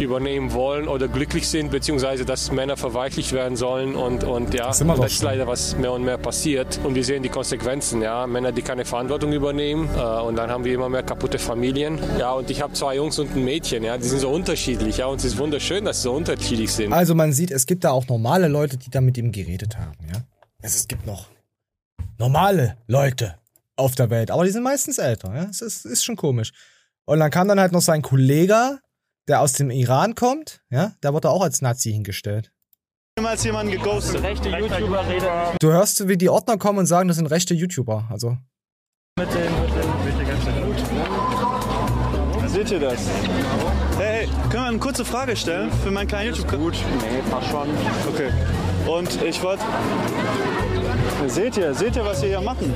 [0.00, 4.78] übernehmen wollen oder glücklich sind, beziehungsweise dass Männer verweichlicht werden sollen und, und ja, Das
[4.78, 8.52] das ist leider was mehr und mehr passiert und wir sehen die Konsequenzen, ja, Männer,
[8.52, 12.50] die keine Verantwortung übernehmen äh, und dann haben wir immer mehr kaputte Familien, ja, und
[12.50, 15.24] ich habe zwei Jungs und ein Mädchen, ja, die sind so unterschiedlich, ja, und es
[15.24, 16.92] ist wunderschön, dass sie so unterschiedlich sind.
[16.92, 19.98] Also man sieht, es gibt da auch normale Leute, die da mit ihm geredet haben,
[20.12, 20.22] ja.
[20.60, 21.26] Es, es gibt noch
[22.18, 23.36] normale Leute
[23.76, 25.46] auf der Welt, aber die sind meistens älter, ja.
[25.50, 26.52] Es ist, ist schon komisch.
[27.08, 28.80] Und dann kam dann halt noch sein Kollege,
[29.28, 32.52] der aus dem Iran kommt, ja, der wurde auch als Nazi hingestellt.
[33.18, 34.22] Niemals jemanden geghostet.
[34.22, 35.26] Rechte YouTuber reden.
[35.58, 38.36] Du hörst, wie die Ordner kommen und sagen, das sind rechte YouTuber, also.
[39.18, 40.76] Mit den, mit den, mit den ganzen Gut.
[42.50, 43.00] Seht ihr das?
[43.96, 46.50] Hey, hey, können wir eine kurze Frage stellen für meinen kleinen YouTube?
[46.50, 47.70] Gut, nee, passt schon.
[48.12, 48.30] Okay.
[48.86, 49.64] Und ich wollte.
[51.26, 52.74] Seht ihr, seht ihr, was wir hier machen?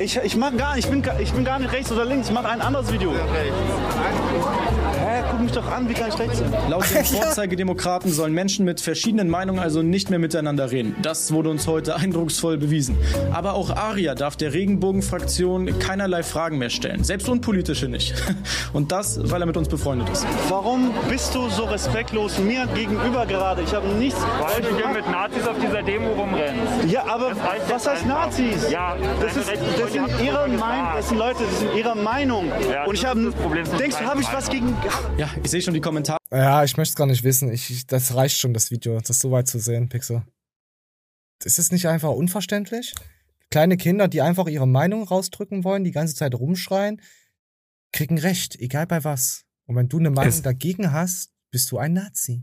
[0.00, 2.34] Ich, ich mach gar ich bin, gar- ich bin gar nicht rechts oder links, ich
[2.34, 3.10] mache ein anderes Video.
[3.12, 6.52] Hä, guck mich doch an, wie kann ich rechts sein?
[6.68, 10.96] Laut den Vorzeigedemokraten sollen Menschen mit verschiedenen Meinungen also nicht mehr miteinander reden.
[11.02, 12.96] Das wurde uns heute eindrucksvoll bewiesen.
[13.32, 17.04] Aber auch Aria darf der Regenbogenfraktion keinerlei Fragen mehr stellen.
[17.04, 18.14] Selbst unpolitische nicht.
[18.72, 20.26] Und das, weil er mit uns befreundet ist.
[20.48, 23.62] Warum bist du so respektlos mir gegenüber gerade?
[23.62, 24.20] Ich habe nichts.
[24.40, 26.92] Weil du hier mit Nazis auf dieser Demo rumrennst.
[26.92, 27.32] Ja, aber
[27.68, 28.26] was heißt einfach.
[28.26, 28.70] Nazis?
[28.70, 29.48] Ja, das, ist,
[29.94, 30.94] das sind ihre Meinung.
[30.94, 32.48] Das sind Leute, das sind ihre Meinung.
[32.70, 33.20] Ja, Und ich habe.
[33.78, 34.76] Denkst du, habe ich was gegen.
[35.16, 36.18] Ja, ich sehe schon die Kommentare.
[36.30, 37.50] Ja, ich möchte es gar nicht wissen.
[37.52, 40.22] Ich, ich, das reicht schon, das Video, das so weit zu sehen, Pixel.
[41.44, 42.94] Ist es nicht einfach unverständlich?
[43.50, 47.00] Kleine Kinder, die einfach ihre Meinung rausdrücken wollen, die ganze Zeit rumschreien,
[47.92, 49.44] kriegen Recht, egal bei was.
[49.66, 52.42] Und wenn du eine Meinung Es- dagegen hast, bist du ein Nazi.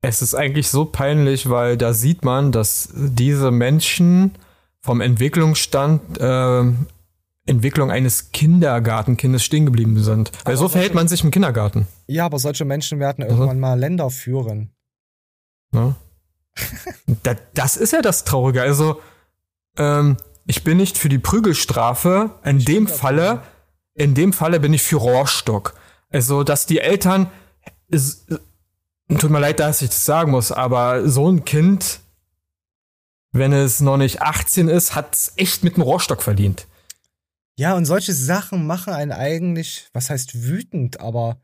[0.00, 4.30] Es ist eigentlich so peinlich, weil da sieht man, dass diese Menschen
[4.80, 6.64] vom Entwicklungsstand äh,
[7.48, 10.30] Entwicklung eines Kindergartenkindes stehen geblieben sind.
[10.44, 11.86] Weil so verhält man sich im Kindergarten.
[12.06, 14.70] Ja, aber solche Menschen werden irgendwann mal Länder führen.
[15.72, 15.94] Ne?
[17.22, 18.62] da, das ist ja das Traurige.
[18.62, 19.00] Also,
[19.76, 20.16] ähm,
[20.46, 22.30] ich bin nicht für die Prügelstrafe.
[22.44, 23.42] In dem Falle,
[23.94, 25.74] in dem Falle bin ich für Rohrstock.
[26.10, 27.30] Also, dass die Eltern,
[27.90, 28.26] es,
[29.18, 32.00] tut mir leid, dass ich das sagen muss, aber so ein Kind,
[33.32, 36.66] wenn es noch nicht 18 ist, hat es echt mit einem Rohrstock verdient.
[37.56, 41.40] Ja, und solche Sachen machen einen eigentlich, was heißt wütend, aber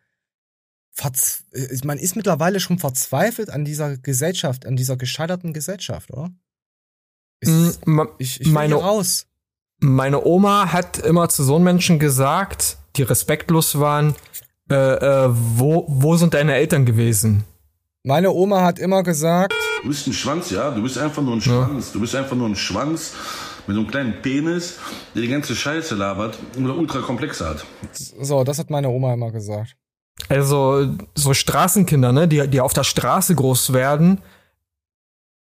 [1.03, 6.31] äh, man ist mittlerweile schon verzweifelt an dieser Gesellschaft, an dieser gescheiterten Gesellschaft, oder?
[8.19, 9.27] Ich ich meine, raus.
[9.81, 14.15] meine Oma hat immer zu so Menschen gesagt, die respektlos waren,
[14.71, 17.45] äh, äh, wo, wo sind deine Eltern gewesen?
[18.07, 20.71] Meine Oma hat immer gesagt, Du bist ein Schwanz, ja.
[20.71, 21.91] Du bist einfach nur ein Schwanz.
[21.93, 23.15] Du bist einfach nur ein Schwanz
[23.67, 24.79] mit so einem kleinen Penis,
[25.15, 27.65] der die ganze Scheiße labert oder ultra komplexe hat.
[27.93, 29.77] so, das hat meine Oma immer gesagt.
[30.29, 34.21] Also so Straßenkinder, ne, die, die auf der Straße groß werden,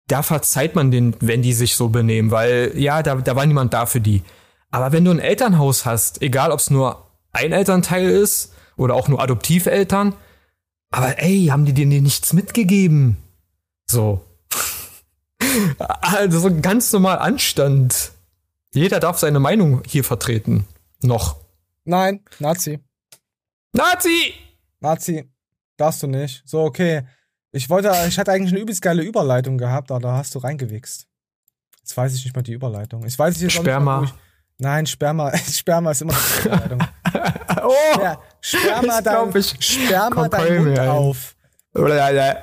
[0.07, 3.73] da verzeiht man denen, wenn die sich so benehmen, weil ja, da, da war niemand
[3.73, 4.21] da für die.
[4.69, 9.07] Aber wenn du ein Elternhaus hast, egal ob es nur ein Elternteil ist oder auch
[9.07, 10.13] nur Adoptiveltern,
[10.93, 13.17] aber ey, haben die dir nichts mitgegeben?
[13.89, 14.23] So.
[16.01, 18.13] Also so ganz normal Anstand.
[18.73, 20.65] Jeder darf seine Meinung hier vertreten.
[21.01, 21.35] Noch.
[21.83, 22.79] Nein, Nazi.
[23.73, 24.33] Nazi!
[24.79, 25.29] Nazi.
[25.77, 26.43] Darfst du nicht.
[26.45, 27.03] So, okay.
[27.51, 31.07] Ich wollte, ich hatte eigentlich eine übelst geile Überleitung gehabt, aber da hast du reingewichst.
[31.79, 33.05] Jetzt weiß ich nicht mal die Überleitung.
[33.05, 34.01] Ich weiß auch Sperma.
[34.01, 35.37] Nicht mal, ich, nein, Sperma.
[35.51, 36.79] Sperma ist immer die Überleitung.
[37.63, 38.01] oh!
[38.01, 40.89] Ja, Sperma Ich glaub, dein, ich Sperma komm dein Mund mehr ein.
[40.89, 41.35] auf.
[41.75, 42.35] Oder ja,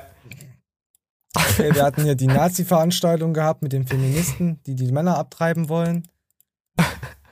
[1.33, 6.07] Okay, wir hatten hier die Nazi-Veranstaltung gehabt mit den Feministen, die die Männer abtreiben wollen.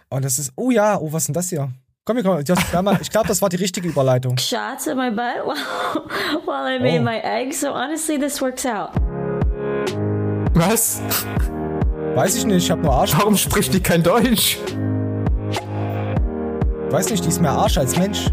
[0.09, 1.69] Und das ist, oh ja, oh, was ist denn das hier?
[2.05, 4.37] Komm, wir kommen, das Sperma, ich glaube, das war die richtige Überleitung.
[4.37, 7.03] shots in my butt while, while I made Oh.
[7.03, 7.59] my eggs.
[7.61, 8.91] So honestly, this works out.
[10.53, 11.01] Was?
[12.15, 13.13] Weiß ich nicht, ich habe nur Arsch.
[13.17, 14.57] Warum spricht die kein Deutsch?
[16.89, 18.27] Weiß nicht, die ist mehr Arsch als Mensch.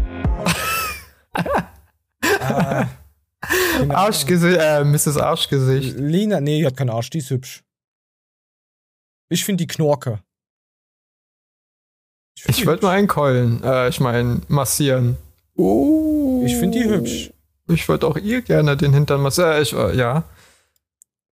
[2.21, 2.85] Äh,
[3.89, 5.17] Arschgesicht, äh, Mrs.
[5.17, 5.97] Arschgesicht.
[5.97, 7.63] Lina, nee, die hat keinen Arsch, die ist hübsch.
[9.29, 10.19] Ich finde die Knorke.
[12.47, 13.63] Ich wollte nur einkeulen.
[13.63, 15.17] Äh, ich meine, massieren.
[15.55, 16.43] Oh.
[16.45, 17.31] Ich finde die hübsch.
[17.69, 19.53] Ich würde auch ihr gerne den Hintern massieren.
[19.53, 20.23] Äh, ich, äh, ja.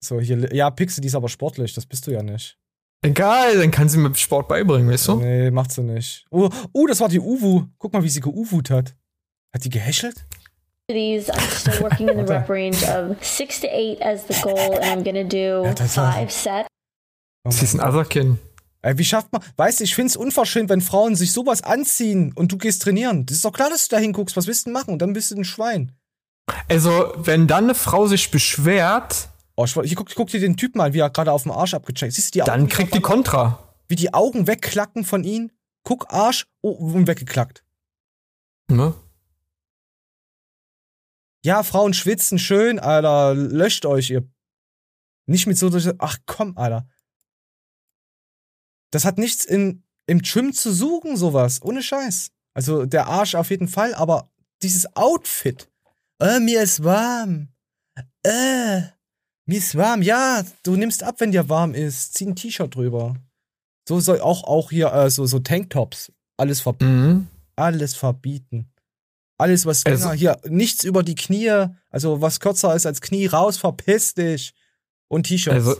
[0.00, 2.58] So, hier, ja, Pixel, die ist aber sportlich, das bist du ja nicht.
[3.02, 5.16] Egal, dann kann sie mir Sport beibringen, weißt du?
[5.16, 6.26] Nee, macht sie nicht.
[6.30, 7.66] Oh, oh, das war die Uwu.
[7.78, 8.96] Guck mal, wie sie geuwut hat.
[9.54, 10.16] Hat die gehäschelt?
[10.88, 14.74] These, I'm still working in the rep range of six to eight as the goal,
[14.74, 16.68] and I'm gonna do five sets.
[17.48, 18.38] Sie ist ein Otherkin.
[18.82, 22.52] Ey, wie schafft man, weißt du, ich find's unverschämt, wenn Frauen sich sowas anziehen und
[22.52, 23.24] du gehst trainieren.
[23.24, 24.36] Das ist doch klar, dass du da hinguckst.
[24.36, 24.92] Was willst du denn machen?
[24.92, 25.92] Und dann bist du ein Schwein.
[26.68, 30.80] Also, wenn dann eine Frau sich beschwert, Oh, ich, ich guck, guck dir den Typen
[30.80, 32.12] an, wie er gerade auf dem Arsch abgecheckt.
[32.12, 33.62] Siehst du die dann kriegt die Kontra.
[33.86, 35.50] wie die Augen wegklacken von ihm?
[35.84, 37.62] Guck, Arsch, oh, und weggeklackt.
[38.68, 38.94] Ne?
[41.44, 43.34] Ja, Frauen schwitzen schön, Alter.
[43.34, 44.26] Löscht euch, ihr.
[45.26, 45.70] Nicht mit so.
[45.98, 46.88] Ach komm, Alter.
[48.90, 51.60] Das hat nichts in, im Gym zu suchen, sowas.
[51.62, 52.30] Ohne Scheiß.
[52.54, 54.30] Also der Arsch auf jeden Fall, aber
[54.62, 55.68] dieses Outfit.
[56.20, 57.48] Äh, mir ist warm.
[58.22, 58.82] Äh,
[59.46, 60.00] mir ist warm.
[60.00, 62.14] Ja, du nimmst ab, wenn dir warm ist.
[62.14, 63.16] Zieh ein T-Shirt drüber.
[63.86, 66.10] So soll auch, auch hier, äh, so, so Tanktops.
[66.38, 67.06] Alles verbieten.
[67.06, 67.28] Mhm.
[67.56, 68.70] Alles verbieten.
[69.38, 73.26] Alles, was länger, Also- hier, nichts über die Knie, also was kürzer ist als Knie,
[73.26, 74.54] raus, verpiss dich.
[75.08, 75.54] Und T-Shirts.
[75.66, 75.76] Also,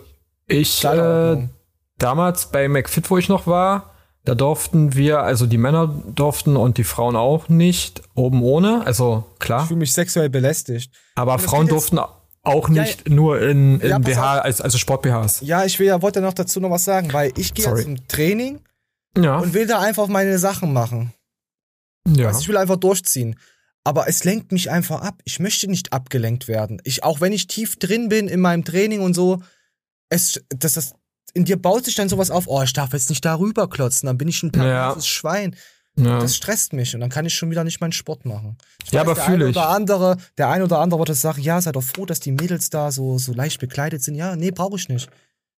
[0.46, 1.48] ich, äh,
[1.98, 3.90] damals bei McFit, wo ich noch war,
[4.24, 9.24] da durften wir, also die Männer durften und die Frauen auch nicht, oben ohne, also
[9.38, 9.62] klar.
[9.62, 10.92] Ich fühle mich sexuell belästigt.
[11.14, 11.98] Aber Frauen durften
[12.42, 14.44] auch Ja, nicht nur in, in Ja, BH, auf.
[14.44, 15.40] als, also Sport-BHs.
[15.42, 18.61] Ja, ich will ja, wollte noch dazu noch was sagen, weil ich gehe zum Training
[19.16, 19.38] Ja.
[19.38, 21.12] und will da einfach meine Sachen machen.
[22.09, 22.28] Ja.
[22.28, 23.36] Also ich will einfach durchziehen.
[23.84, 25.20] Aber es lenkt mich einfach ab.
[25.24, 26.80] Ich möchte nicht abgelenkt werden.
[26.84, 29.42] Ich, auch wenn ich tief drin bin in meinem Training und so,
[30.09, 30.94] es, das, das,
[31.34, 34.16] in dir baut sich dann sowas auf, oh, ich darf jetzt nicht darüber klotzen, dann
[34.16, 35.55] bin ich ein perverses Schwein.
[35.96, 36.18] Ja.
[36.18, 38.57] Das stresst mich und dann kann ich schon wieder nicht meinen Sport machen.
[38.84, 39.57] Ich Ja, aber der fühl eine ich.
[39.57, 42.70] Oder andere, der ein oder andere wird sagen, ja, sei doch froh, dass die Mädels
[42.70, 44.16] da so, so leicht bekleidet sind.
[44.16, 45.09] Ja, nee, brauche ich nicht.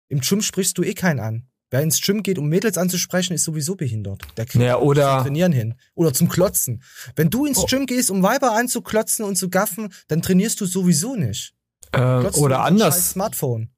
[0.09, 1.47] Im Gym sprichst du eh keinen an.
[1.72, 4.22] Wer ins Gym geht, um Mädels anzusprechen, ist sowieso behindert.
[4.38, 5.74] Der kriegt Ja, nicht oder- zum Trainieren hin.
[5.95, 6.84] Oder zum Klotzen.
[7.16, 7.45] Wenn du Oh.
[7.45, 11.53] ins Gym gehst, um Weiber anzuklotzen und zu gaffen, dann trainierst du sowieso nicht.
[11.91, 13.09] Äh, du oder anders.
[13.11, 13.70] Smartphone.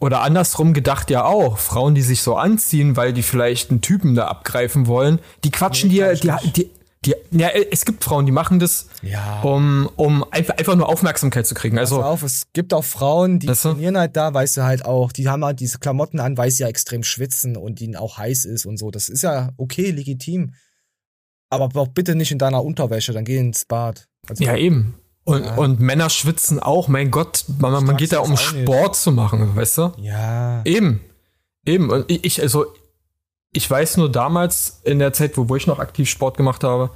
[0.00, 1.58] Oder andersrum gedacht ja auch.
[1.58, 5.90] Frauen, die sich so anziehen, weil die vielleicht einen Typen da abgreifen wollen, die quatschen
[5.90, 6.70] dir, die, die,
[7.04, 9.40] die, ja, es gibt Frauen, die machen das, Ja.
[9.42, 11.78] um, um einfach, einfach nur Aufmerksamkeit zu kriegen.
[11.78, 13.68] Also Also, auf, es gibt auch Frauen, die Weißt du?
[13.72, 16.62] trainieren halt da, weißt du halt auch, die haben halt diese Klamotten an, weil sie
[16.62, 18.90] ja extrem schwitzen und ihnen auch heiß ist und so.
[18.92, 20.54] Das ist ja okay, legitim.
[21.50, 24.08] Aber auch bitte nicht in deiner Unterwäsche, dann geh ins Bad.
[24.28, 24.94] Also, ja, eben.
[25.24, 25.54] Und, Ja.
[25.56, 28.62] und Männer schwitzen auch, mein Gott, man, man geht da um auch nicht.
[28.62, 29.92] Sport zu machen, weißt du?
[29.98, 30.62] Ja.
[30.64, 31.00] Eben.
[31.66, 31.90] Eben.
[31.90, 32.66] Und ich- also,
[33.52, 36.90] ich weiß nur damals, in der Zeit, wo wo ich noch aktiv Sport gemacht habe,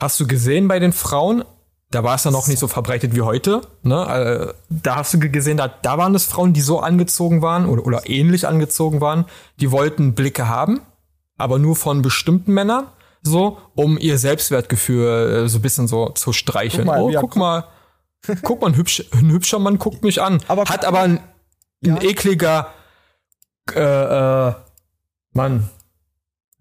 [0.00, 1.44] hast du gesehen bei den Frauen,
[1.90, 4.50] da war es ja noch nicht so verbreitet wie heute, ne?
[4.50, 7.66] Äh, Da hast du ge- gesehen, da, da waren es Frauen, die so angezogen waren
[7.66, 9.24] oder, oder ähnlich angezogen waren,
[9.60, 10.80] die wollten Blicke haben,
[11.38, 12.86] aber nur von bestimmten Männern,
[13.22, 16.86] so, um ihr Selbstwertgefühl äh, so ein bisschen so zu streicheln.
[16.86, 17.64] Guck mal, oh, ja, guck mal,
[18.42, 20.40] guck mal, ein, hübsch, ein hübscher Mann guckt mich an.
[20.70, 21.20] Hat aber ein,
[21.84, 22.72] ein ekliger
[23.74, 23.80] äh,
[24.48, 24.54] äh,
[25.32, 25.68] Mann,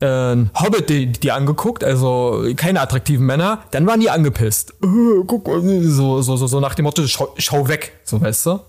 [0.06, 4.72] äh, Hobbit die, die angeguckt, also keine attraktiven Männer, dann waren die angepisst.
[4.84, 8.46] Äh, guck mal, so, so, so, so nach dem Motto, schau, schau weg, so weißt
[8.46, 8.60] du?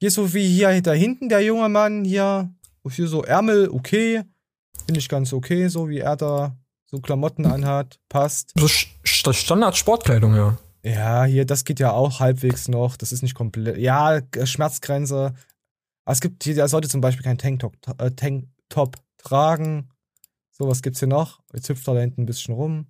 [0.00, 2.50] Hier so wie hier da hinten der junge Mann hier.
[2.90, 4.22] Hier so Ärmel, okay.
[4.86, 8.00] Finde ich ganz okay, so wie er da so Klamotten anhat.
[8.08, 8.52] Passt.
[8.58, 10.58] So Sch- Sch- Standard-Sportkleidung, ja.
[10.84, 12.96] Ja, hier, das geht ja auch halbwegs noch.
[12.96, 13.78] Das ist nicht komplett.
[13.78, 15.34] Ja, Schmerzgrenze.
[16.04, 19.88] Es gibt hier, der sollte zum Beispiel kein Tanktop, äh, Tanktop tragen.
[20.52, 21.42] So, was gibt's hier noch?
[21.52, 22.86] Jetzt hüpft er da hinten ein bisschen rum.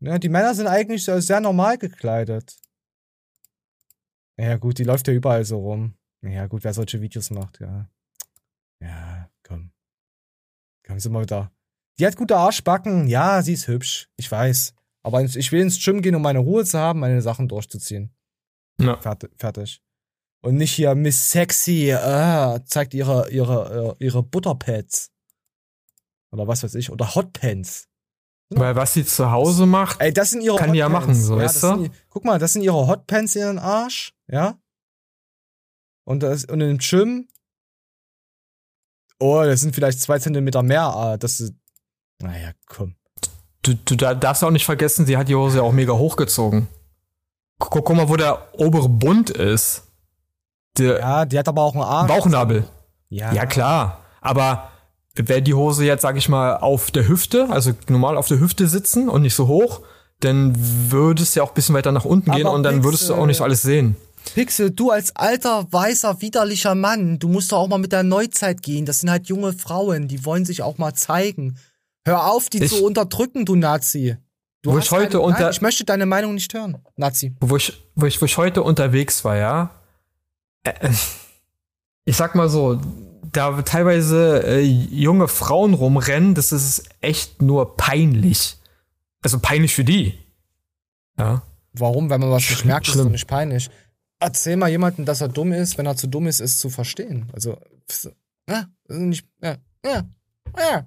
[0.00, 2.56] Ja, die Männer sind eigentlich sehr, sehr normal gekleidet.
[4.38, 5.96] Ja, gut, die läuft ja überall so rum.
[6.22, 7.90] Ja, gut, wer solche Videos macht, ja.
[8.80, 9.72] Ja, komm.
[10.86, 11.50] Komm, sind wir wieder.
[11.98, 13.08] Die hat gute Arschbacken.
[13.08, 14.10] Ja, sie ist hübsch.
[14.16, 14.74] Ich weiß.
[15.02, 18.14] Aber ich will ins Gym gehen, um meine Ruhe zu haben, meine Sachen durchzuziehen.
[18.80, 19.00] Ja.
[19.00, 19.30] Fertig.
[19.38, 19.82] fertig.
[20.42, 25.10] Und nicht hier Miss Sexy, äh, zeigt ihre, ihre, äh, ihre Butterpads.
[26.32, 26.90] Oder was weiß ich.
[26.90, 27.88] Oder Hotpants.
[28.50, 31.36] Weil was sie zu Hause macht, Ey, das sind ihre kann die ja machen, so,
[31.38, 31.82] das weißt du?
[31.84, 34.56] sind Guck mal, das sind ihre Hotpants in den Arsch, ja?
[36.04, 37.26] Und, das, und im Gym.
[39.18, 40.82] Oh, das sind vielleicht zwei Zentimeter mehr.
[40.82, 41.54] ah, Das ist.
[42.22, 42.94] Naja, komm.
[43.62, 46.68] Du, du da- darfst auch nicht vergessen, sie hat die Hose ja auch mega hochgezogen.
[47.58, 49.82] Guck, guck mal, wo der obere Bund ist.
[50.78, 52.08] Der ja, die hat aber auch einen Arsch.
[52.08, 52.68] Bauchnabel.
[53.08, 53.32] Ja.
[53.32, 54.04] ja, klar.
[54.20, 54.70] Aber
[55.16, 58.66] wäre die Hose jetzt, sag ich mal, auf der Hüfte, also normal auf der Hüfte
[58.68, 59.80] sitzen und nicht so hoch,
[60.20, 60.54] dann
[60.90, 63.14] würde es ja auch ein bisschen weiter nach unten gehen Aber und dann würdest du
[63.14, 63.96] auch nicht so alles sehen.
[64.34, 68.60] Pixel, du als alter, weißer, widerlicher Mann, du musst doch auch mal mit der Neuzeit
[68.62, 68.84] gehen.
[68.84, 71.58] Das sind halt junge Frauen, die wollen sich auch mal zeigen.
[72.04, 74.16] Hör auf, die Ich- zu unterdrücken, du Nazi.
[74.62, 77.36] Du Wo ich heute keine, unter- Nein, ich möchte deine Meinung nicht hören, Nazi.
[77.40, 79.70] Wo ich, wo ich, wo ich heute unterwegs war, ja.
[80.64, 80.90] äh,
[82.04, 82.80] Ich sag mal so,
[83.36, 88.56] da teilweise äh, junge Frauen rumrennen, das ist echt nur peinlich.
[89.22, 90.18] Also peinlich für die.
[91.18, 91.42] Ja.
[91.72, 92.10] Warum?
[92.10, 93.70] Wenn man was nicht merkt, ist es nicht peinlich.
[94.18, 97.28] Erzähl mal jemandem, dass er dumm ist, wenn er zu dumm ist, es zu verstehen.
[97.32, 97.58] Also,
[98.48, 100.02] ja, nicht, ja, ja,
[100.58, 100.86] ja.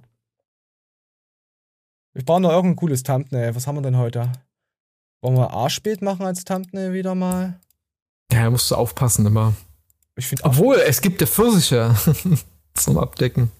[2.14, 3.54] Ich brauche noch irgendein cooles Thumbnail.
[3.54, 4.32] Was haben wir denn heute?
[5.22, 7.60] Wollen wir Arschbild machen als Thumbnail wieder mal?
[8.32, 9.54] Ja, da musst du aufpassen immer.
[10.42, 11.94] Obwohl, es gibt ja Pfirsiche
[12.74, 13.50] zum Abdecken.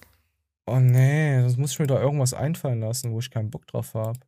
[0.65, 3.93] Oh nee, sonst muss ich mir da irgendwas einfallen lassen, wo ich keinen Bock drauf
[3.93, 4.19] habe.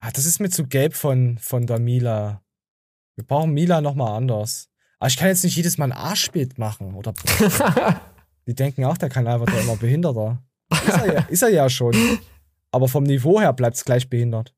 [0.00, 2.42] Ah, das ist mir zu gelb von, von der Mila.
[3.16, 4.68] Wir brauchen Mila nochmal anders.
[5.00, 7.14] Aber ich kann jetzt nicht jedes Mal ein Arschbild machen, oder?
[8.46, 10.42] Die denken auch, der Kanal wird ja immer behinderter.
[10.70, 11.94] Ist er ja, ist er ja schon.
[12.70, 14.54] Aber vom Niveau her bleibt's gleich behindert.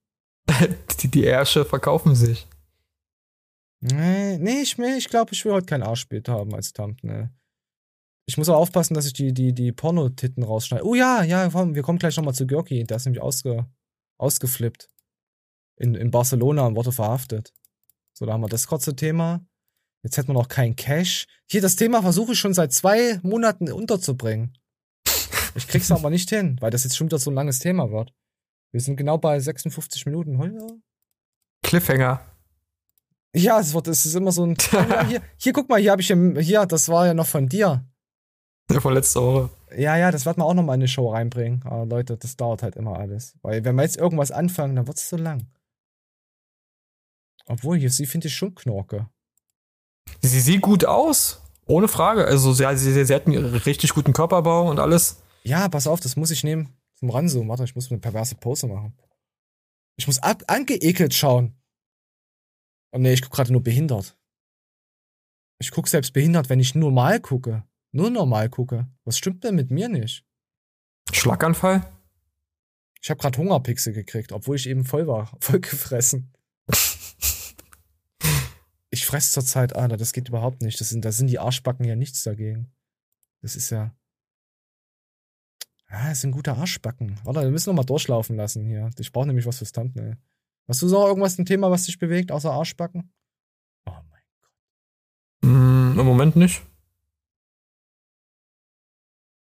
[1.00, 2.46] Die, die Ärsche verkaufen sich.
[3.80, 7.30] Nee, nee, ich, ich glaube, ich will heute kein Arschbild haben als Thumbnail.
[8.26, 10.84] Ich muss auch aufpassen, dass ich die, die, die Pornotitten rausschneide.
[10.84, 12.84] Oh ja, ja, komm, wir kommen gleich nochmal zu Görki.
[12.84, 13.66] Der ist nämlich ausge,
[14.18, 14.88] ausgeflippt.
[15.76, 17.54] In, in Barcelona und wurde verhaftet.
[18.12, 19.44] So, da haben wir das kurze Thema.
[20.02, 21.26] Jetzt hätten wir noch kein Cash.
[21.50, 24.56] Hier, das Thema versuche ich schon seit zwei Monaten unterzubringen.
[25.54, 28.12] Ich krieg's aber nicht hin, weil das jetzt schon wieder so ein langes Thema wird.
[28.72, 30.38] Wir sind genau bei 56 Minuten.
[30.38, 30.68] Holger?
[31.64, 32.29] Cliffhanger.
[33.34, 34.56] Ja, es wird, es ist immer so ein.
[34.72, 37.48] Ja, hier, hier, guck mal, hier habe ich ja, hier, das war ja noch von
[37.48, 37.84] dir.
[38.70, 39.50] Ja, von letzter Woche.
[39.76, 41.62] Ja, ja, das wird man auch noch mal in eine Show reinbringen.
[41.64, 43.34] Aber Leute, das dauert halt immer alles.
[43.42, 45.46] Weil wenn wir jetzt irgendwas anfangen, dann wird es so lang.
[47.46, 49.08] Obwohl, hier, sie finde ich schon Knorke.
[50.22, 51.40] Sie sieht gut aus.
[51.66, 52.24] Ohne Frage.
[52.24, 55.22] Also, sie, sie, sie hat einen richtig guten Körperbau und alles.
[55.44, 56.76] Ja, pass auf, das muss ich nehmen.
[56.98, 57.46] Zum Ranzo.
[57.46, 58.96] Warte, ich muss eine perverse Pose machen.
[59.96, 61.59] Ich muss ab angeekelt schauen.
[62.92, 64.16] Oh nee, ich guck gerade nur behindert.
[65.58, 67.64] Ich guck selbst behindert, wenn ich normal gucke.
[67.92, 68.88] Nur normal gucke.
[69.04, 70.24] Was stimmt denn mit mir nicht?
[71.12, 71.84] Schlaganfall?
[73.02, 75.36] Ich habe gerade Hungerpixel gekriegt, obwohl ich eben voll war.
[75.40, 76.32] Voll gefressen.
[78.90, 80.80] ich fress zurzeit, Alter, das geht überhaupt nicht.
[80.80, 82.72] Das sind, da sind die Arschbacken ja nichts dagegen.
[83.42, 83.94] Das ist ja.
[85.88, 87.18] Ah, das sind gute Arschbacken.
[87.24, 88.90] Warte, wir müssen noch mal durchlaufen lassen hier.
[88.98, 90.18] Ich brauche nämlich was fürs Thumbnail.
[90.68, 93.12] Hast du so irgendwas ein Thema, was dich bewegt, außer Arschbacken?
[95.42, 96.62] Mm, Im Moment nicht.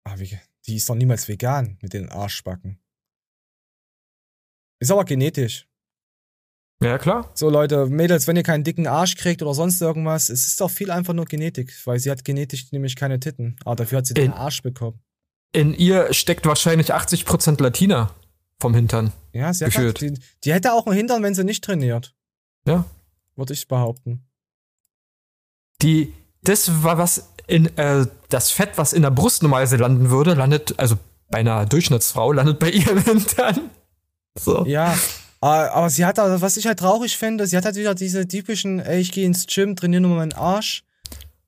[0.04, 2.78] Ah, wie, die ist doch niemals vegan mit den Arschbacken.
[4.80, 5.66] Ist aber genetisch.
[6.82, 7.30] Ja, klar.
[7.34, 10.70] So, Leute, Mädels, wenn ihr keinen dicken Arsch kriegt oder sonst irgendwas, es ist doch
[10.70, 13.56] viel einfach nur Genetik, weil sie hat genetisch nämlich keine Titten.
[13.66, 15.02] Aber dafür hat sie den In- Arsch bekommen.
[15.52, 18.14] In ihr steckt wahrscheinlich 80% Latina
[18.60, 19.12] vom Hintern.
[19.32, 20.00] Ja, sie hat Gefühlt.
[20.00, 22.14] die, die hätte auch einen Hintern, wenn sie nicht trainiert.
[22.66, 22.84] Ja.
[23.36, 24.26] Würde ich behaupten.
[25.82, 30.34] Die, das war was in, äh, das Fett, was in der Brust normalerweise landen würde,
[30.34, 30.96] landet, also
[31.30, 33.70] bei einer Durchschnittsfrau, landet bei ihr im Hintern.
[34.38, 34.64] So.
[34.66, 34.96] Ja,
[35.40, 38.78] aber sie hat da, was ich halt traurig finde, sie hat halt wieder diese typischen,
[38.78, 40.84] ey, ich gehe ins Gym, trainiere nur meinen Arsch,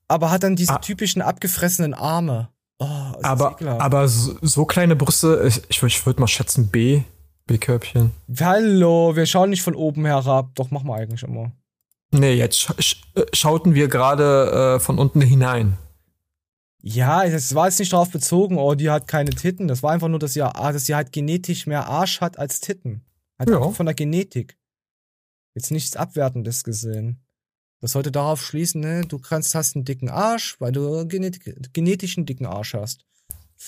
[0.07, 2.49] aber hat dann diese typischen abgefressenen Arme.
[2.83, 6.69] Oh, es Aber, aber so, so kleine Brüste, ich, ich, würd- ich würde mal schätzen
[6.69, 7.03] B,
[7.47, 8.11] B-Körbchen.
[8.39, 10.55] Hallo, wir schauen nicht von oben herab.
[10.55, 11.51] Doch, machen wir eigentlich immer.
[12.11, 15.77] Nee, jetzt sch sch äh, schauten wir gerade äh, von unten hinein.
[16.81, 19.67] Ja, das war jetzt nicht darauf bezogen, oh, die hat keine Titten.
[19.69, 22.59] Das war einfach nur, dass sie, ah, dass sie halt genetisch mehr Arsch hat als
[22.59, 23.05] Titten.
[23.39, 23.69] Halt Ja.
[23.71, 24.57] von der Genetik.
[25.55, 27.22] Jetzt nichts Abwertendes gesehen.
[27.83, 32.25] Das sollte darauf schließen, ne, du kannst, hast einen dicken Arsch, weil du genetik, genetischen
[32.25, 33.03] dicken Arsch hast.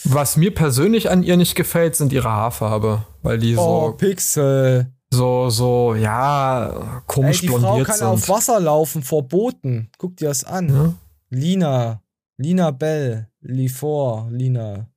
[0.06, 3.06] Was mir persönlich an ihr nicht gefällt, sind ihre Haarfarbe.
[3.24, 4.94] Weil die Oh, so, Pixel.
[5.12, 8.08] so, so, ja, Ey, komisch die Frau blondiert kann sind.
[8.08, 9.90] auf Wasser laufen, verboten.
[9.98, 10.70] Guck dir das an.
[10.70, 10.94] Ja.
[11.30, 12.02] Lina.
[12.38, 13.30] Lina Bell.
[13.42, 14.30] Lifor.
[14.32, 14.90] Lina.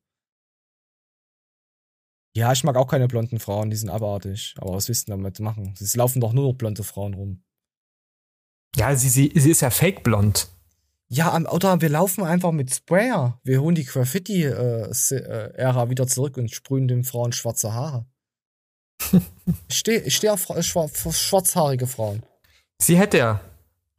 [2.37, 4.55] Ja, ich mag auch keine blonden Frauen, die sind abartig.
[4.59, 5.75] Aber was willst du damit machen?
[5.81, 7.43] Es laufen doch nur noch blonde Frauen rum.
[8.77, 10.49] Ja, sie, sie, sie ist ja fake blond.
[11.09, 13.41] Ja, oder wir laufen einfach mit Sprayer.
[13.43, 18.07] Wir holen die Graffiti-Ära wieder zurück und sprühen den Frauen schwarze Haare.
[19.69, 22.23] ich stehe steh auf, Fra- schwa- auf schwarzhaarige Frauen.
[22.79, 23.41] Sie hätte ja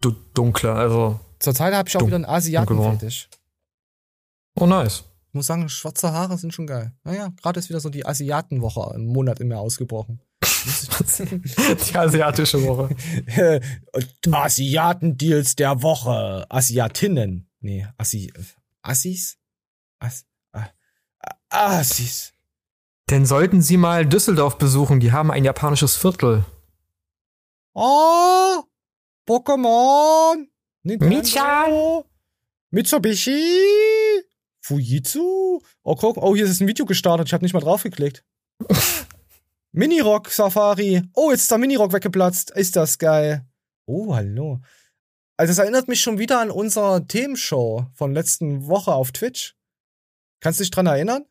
[0.01, 1.19] du, dunkle, also.
[1.39, 3.29] Zurzeit habe ich auch wieder einen Asiaten-Fetisch.
[4.55, 5.03] Oh, nice.
[5.29, 6.91] Ich muss sagen, schwarze Haare sind schon geil.
[7.03, 10.19] Naja, gerade ist wieder so die Asiatenwoche im Monat im Jahr ausgebrochen.
[11.89, 12.95] Die asiatische Woche.
[14.31, 16.45] Asiaten-Deals der Woche.
[16.49, 17.49] Asiatinnen.
[17.59, 18.31] Nee, Assi.
[18.81, 19.37] Assis?
[19.99, 20.69] As, ah,
[21.49, 22.33] Assis.
[23.09, 26.45] Denn sollten Sie mal Düsseldorf besuchen, die haben ein japanisches Viertel.
[27.73, 28.63] Oh!
[29.27, 30.47] Pokémon!
[30.83, 32.03] Michan!
[32.71, 34.21] Mitsubishi!
[34.61, 35.61] Fujitsu?
[35.83, 37.27] Oh, guck, oh, hier ist ein Video gestartet.
[37.27, 38.23] Ich habe nicht mal draufgeklickt.
[39.71, 41.03] Minirock Safari.
[41.13, 42.51] Oh, jetzt ist der Minirock weggeplatzt.
[42.51, 43.45] Ist das geil.
[43.85, 44.59] Oh, hallo.
[45.37, 49.55] Also, es erinnert mich schon wieder an unsere Themenshow von letzten Woche auf Twitch.
[50.41, 51.25] Kannst du dich dran erinnern?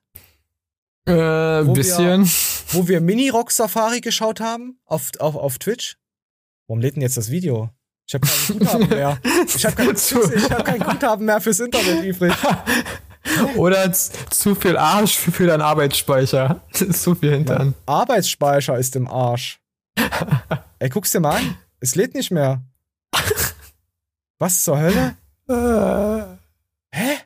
[1.07, 2.24] Äh, ein bisschen.
[2.24, 5.99] Wir, wo wir Minirock Safari geschaut haben auf, auf, auf Twitch.
[6.66, 7.70] Warum lädt denn jetzt das Video?
[8.07, 9.20] Ich habe kein Guthaben mehr.
[9.55, 12.32] Ich habe kein, ich hab kein Guthaben mehr fürs Internet übrig.
[13.57, 16.61] Oder zu viel Arsch für deinen Arbeitsspeicher.
[16.72, 17.74] Zu viel Hintern.
[17.87, 19.61] Mein Arbeitsspeicher ist im Arsch.
[20.79, 21.57] Ey, guck's dir mal an.
[21.81, 22.62] Es lädt nicht mehr.
[24.39, 25.16] Was zur Hölle?
[26.93, 27.18] Hä?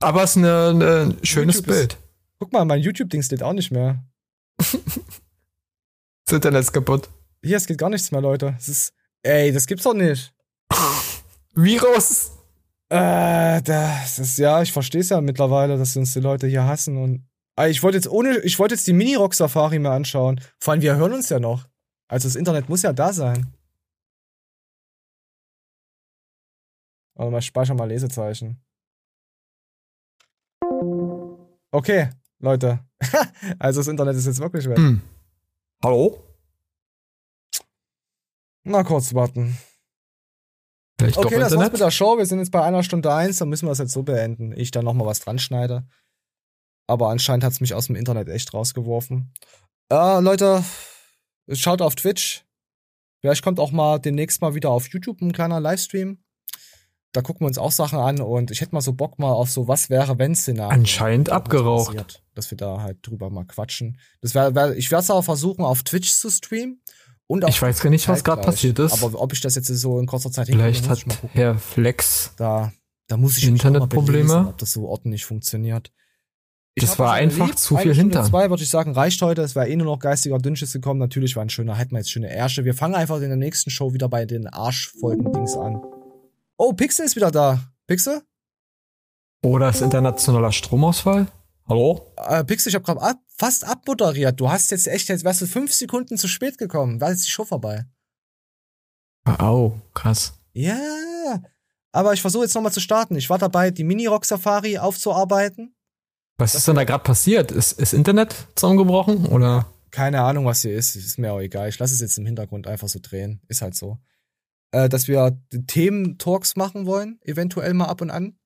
[0.00, 1.92] Aber es ist ein ne, schönes YouTube Bild.
[1.94, 1.98] Ist,
[2.38, 4.04] guck mal, mein YouTube-Dings lädt auch nicht mehr.
[4.58, 4.74] das
[6.30, 7.08] Internet ist kaputt.
[7.42, 8.54] Hier, es geht gar nichts mehr, Leute.
[8.58, 8.92] Es ist.
[9.22, 10.34] Ey, das gibt's doch nicht.
[11.54, 12.33] Virus.
[12.90, 16.96] Äh, das ist ja, ich verstehe es ja mittlerweile, dass uns die Leute hier hassen
[16.96, 17.28] und.
[17.68, 20.40] Ich wollte jetzt ohne, ich wollte jetzt die Mini-Rock-Safari mir anschauen.
[20.58, 21.68] Vor allem, wir hören uns ja noch.
[22.08, 23.54] Also das Internet muss ja da sein.
[27.16, 28.60] Aber mal speicher mal Lesezeichen.
[31.70, 32.10] Okay,
[32.40, 32.80] Leute.
[33.58, 34.76] also das Internet ist jetzt wirklich weg.
[34.78, 35.00] Hm.
[35.82, 36.24] Hallo?
[38.64, 39.56] Na, kurz warten.
[40.98, 41.72] Vielleicht okay, das war's Internet?
[41.72, 42.18] mit der Show.
[42.18, 44.52] Wir sind jetzt bei einer Stunde eins, dann müssen wir es jetzt so beenden.
[44.56, 45.86] Ich dann nochmal was dran schneide.
[46.86, 49.32] Aber anscheinend hat's mich aus dem Internet echt rausgeworfen.
[49.90, 50.64] Äh, Leute,
[51.52, 52.44] schaut auf Twitch.
[53.20, 56.18] Vielleicht kommt auch mal demnächst mal wieder auf YouTube ein kleiner Livestream.
[57.12, 59.48] Da gucken wir uns auch Sachen an und ich hätte mal so Bock mal auf
[59.48, 60.72] so was wäre wenn Szenario.
[60.72, 61.86] Anscheinend abgeraucht.
[61.86, 63.98] passiert, Dass wir da halt drüber mal quatschen.
[64.20, 66.82] Das wär, wär, ich werde es auch versuchen auf Twitch zu streamen.
[67.26, 69.02] Und auch Ich weiß gar nicht, was gerade passiert ist.
[69.02, 71.06] Aber ob ich das jetzt so in kurzer Zeit Vielleicht hat ich.
[71.32, 72.72] Herr Flex Da,
[73.08, 74.24] da muss ich Internetprobleme.
[74.28, 75.90] belesen, ob das so ordentlich funktioniert.
[76.76, 77.58] Das hab war einfach lieb.
[77.58, 78.26] zu viel Hintern.
[78.26, 79.42] Zwei würde ich sagen, reicht heute.
[79.42, 80.98] Es wäre eh nur noch geistiger Dünnschiss gekommen.
[80.98, 82.64] Natürlich war ein schöner, hätten wir jetzt schöne Ärsche.
[82.64, 85.80] Wir fangen einfach in der nächsten Show wieder bei den Arschfolgen-Dings an.
[86.56, 87.60] Oh, Pixel ist wieder da.
[87.86, 88.22] Pixel?
[89.44, 91.28] Oder ist internationaler Stromausfall?
[91.66, 92.12] Hallo?
[92.16, 94.38] Äh, Pixel, ich habe gerade ab, fast abmoderiert.
[94.38, 97.00] Du hast jetzt echt, jetzt wärst du fünf Sekunden zu spät gekommen.
[97.00, 97.86] War jetzt die Show vorbei.
[99.24, 100.34] Au, krass.
[100.52, 101.42] Ja,
[101.92, 103.16] aber ich versuche jetzt nochmal zu starten.
[103.16, 105.74] Ich war dabei, die Mini-Rock-Safari aufzuarbeiten.
[106.36, 107.50] Was ist denn da gerade passiert?
[107.50, 109.26] Ist, ist Internet zusammengebrochen?
[109.26, 109.66] Oder?
[109.90, 110.96] Keine Ahnung, was hier ist.
[110.96, 111.68] Ist mir auch egal.
[111.70, 113.40] Ich lasse es jetzt im Hintergrund einfach so drehen.
[113.48, 113.98] Ist halt so.
[114.72, 118.36] Äh, dass wir Themen-Talks machen wollen, eventuell mal ab und an.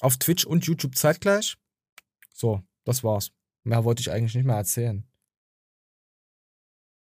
[0.00, 1.59] Auf Twitch und YouTube zeitgleich.
[2.40, 3.32] So, das war's.
[3.64, 5.06] Mehr wollte ich eigentlich nicht mehr erzählen.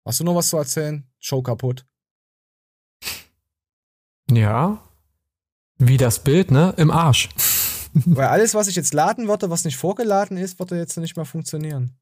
[0.06, 1.10] Hast du noch was zu erzählen?
[1.20, 1.88] Show kaputt.
[4.30, 4.86] Ja.
[5.78, 6.74] Wie das Bild, ne?
[6.76, 7.30] Im Arsch.
[7.94, 11.26] Weil alles, was ich jetzt laden würde, was nicht vorgeladen ist, würde jetzt nicht mehr
[11.26, 11.98] funktionieren.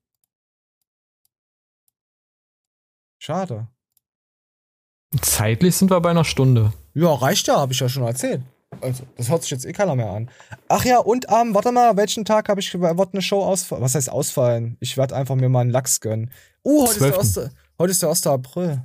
[3.19, 3.67] Schade.
[5.21, 6.73] Zeitlich sind wir bei einer Stunde.
[6.95, 8.41] Ja, reicht ja, habe ich ja schon erzählt.
[8.81, 10.29] Also, das hört sich jetzt eh keiner mehr an.
[10.67, 13.83] Ach ja, und ähm, warte mal, welchen Tag habe ich wird eine Show ausfallen?
[13.83, 14.77] Was heißt ausfallen?
[14.79, 16.31] Ich werde einfach mir mal einen Lachs gönnen.
[16.63, 17.17] Uh, heute ist, der 12..
[17.17, 17.51] 1.
[17.79, 18.27] heute ist der 1.
[18.27, 18.83] April.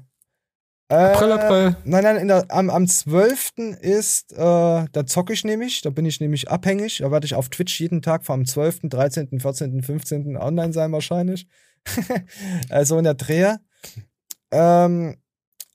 [0.89, 1.77] Äh, April, April.
[1.85, 3.53] Nein, nein, in der, am, am 12.
[3.81, 6.99] ist, äh, da zocke ich nämlich, da bin ich nämlich abhängig.
[6.99, 10.37] Da werde ich auf Twitch jeden Tag vom 12., 13., 14., 15.
[10.37, 11.47] online sein wahrscheinlich.
[12.71, 13.61] also in der Dreher.
[14.51, 15.17] Ähm,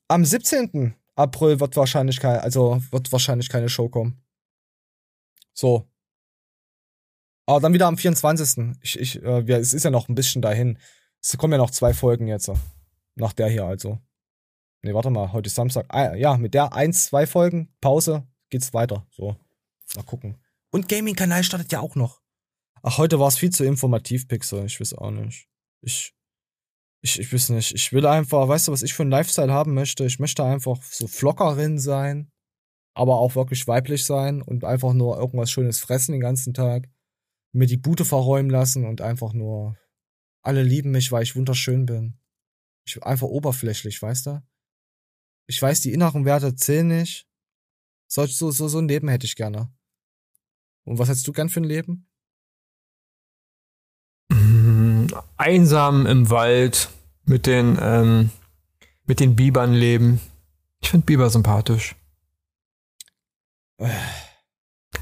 [0.08, 0.96] am 17.
[1.20, 4.24] April wird wahrscheinlich kein, also wird wahrscheinlich keine Show kommen.
[5.54, 5.90] So.
[7.46, 8.78] Aber dann wieder am 24.
[8.82, 10.78] Ich, ich, äh, es ist ja noch ein bisschen dahin.
[11.22, 12.50] Es kommen ja noch zwei Folgen jetzt.
[13.16, 14.00] Nach der hier also.
[14.82, 15.88] Nee, warte mal, heute ist Samstag.
[15.90, 19.06] Ah, ja, mit der eins, zwei Folgen, Pause, geht's weiter.
[19.12, 19.36] So.
[19.96, 20.38] Mal gucken.
[20.72, 22.22] Und Gaming-Kanal startet ja auch noch.
[22.82, 24.66] Ach, heute war es viel zu informativ, Pixel.
[24.66, 25.50] Ich weiß auch nicht.
[25.82, 26.16] Ich,
[27.02, 27.74] ich, ich weiß nicht.
[27.74, 30.06] Ich will einfach, weißt du, was ich für einen Lifestyle haben möchte?
[30.06, 32.32] Ich möchte einfach so Flockerin sein,
[32.94, 36.90] aber auch wirklich weiblich sein und einfach nur irgendwas Schönes fressen den ganzen Tag.
[37.54, 39.78] Mir die Bude verräumen lassen und einfach nur
[40.42, 42.20] alle lieben mich, weil ich wunderschön bin.
[42.86, 44.44] Ich einfach oberflächlich, weißt du?
[45.48, 47.28] Ich weiß, die inneren Werte zählen nicht.
[48.08, 49.72] So, so, so, so ein Leben hätte ich gerne.
[50.84, 52.08] Und was hättest du gern für ein Leben?
[55.38, 56.90] Einsam im Wald
[57.26, 58.30] mit den, ähm,
[59.06, 60.20] mit den Bibern leben.
[60.82, 61.96] Ich finde Biber sympathisch.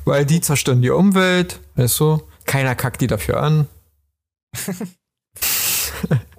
[0.05, 2.22] Weil die zerstören die Umwelt, weißt du?
[2.45, 3.68] Keiner kackt die dafür an.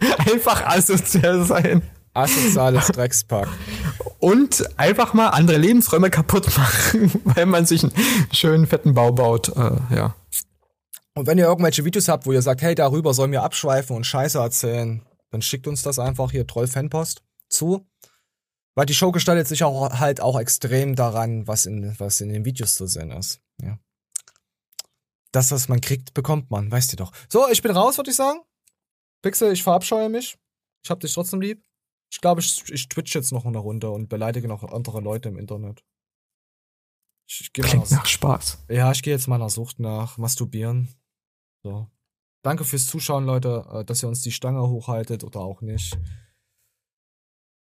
[0.01, 1.83] einfach asozial sein.
[2.15, 3.49] Asoziales Dreckspack.
[4.19, 7.93] Und einfach mal andere Lebensräume kaputt machen, weil man sich einen
[8.33, 9.51] schönen fetten Bau baut.
[9.57, 10.15] Äh, ja.
[11.19, 14.05] Und wenn ihr irgendwelche Videos habt, wo ihr sagt, hey, darüber sollen wir abschweifen und
[14.05, 17.87] Scheiße erzählen, dann schickt uns das einfach hier Troll-Fanpost zu.
[18.77, 22.45] Weil die Show gestaltet sich auch halt auch extrem daran, was in, was in den
[22.45, 23.41] Videos zu sehen ist.
[23.61, 23.79] Ja.
[25.33, 27.13] Das, was man kriegt, bekommt man, weißt du doch.
[27.29, 28.39] So, ich bin raus, würde ich sagen.
[29.23, 30.39] Pixel, ich verabscheue mich.
[30.85, 31.63] Ich hab dich trotzdem lieb.
[32.13, 35.37] Ich glaube, ich, ich twitch jetzt noch eine Runde und beleidige noch andere Leute im
[35.37, 35.83] Internet.
[37.29, 38.65] Ich, ich Klingt nach- nach Spaß.
[38.71, 40.95] Ja, ich gehe jetzt meiner Sucht nach Masturbieren.
[41.63, 41.89] So.
[42.43, 45.99] Danke fürs Zuschauen, Leute, äh, dass ihr uns die Stange hochhaltet oder auch nicht.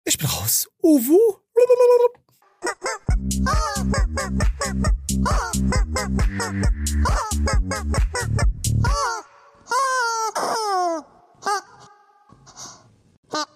[0.06, 0.70] Ich bin raus.
[0.82, 1.18] Uwu.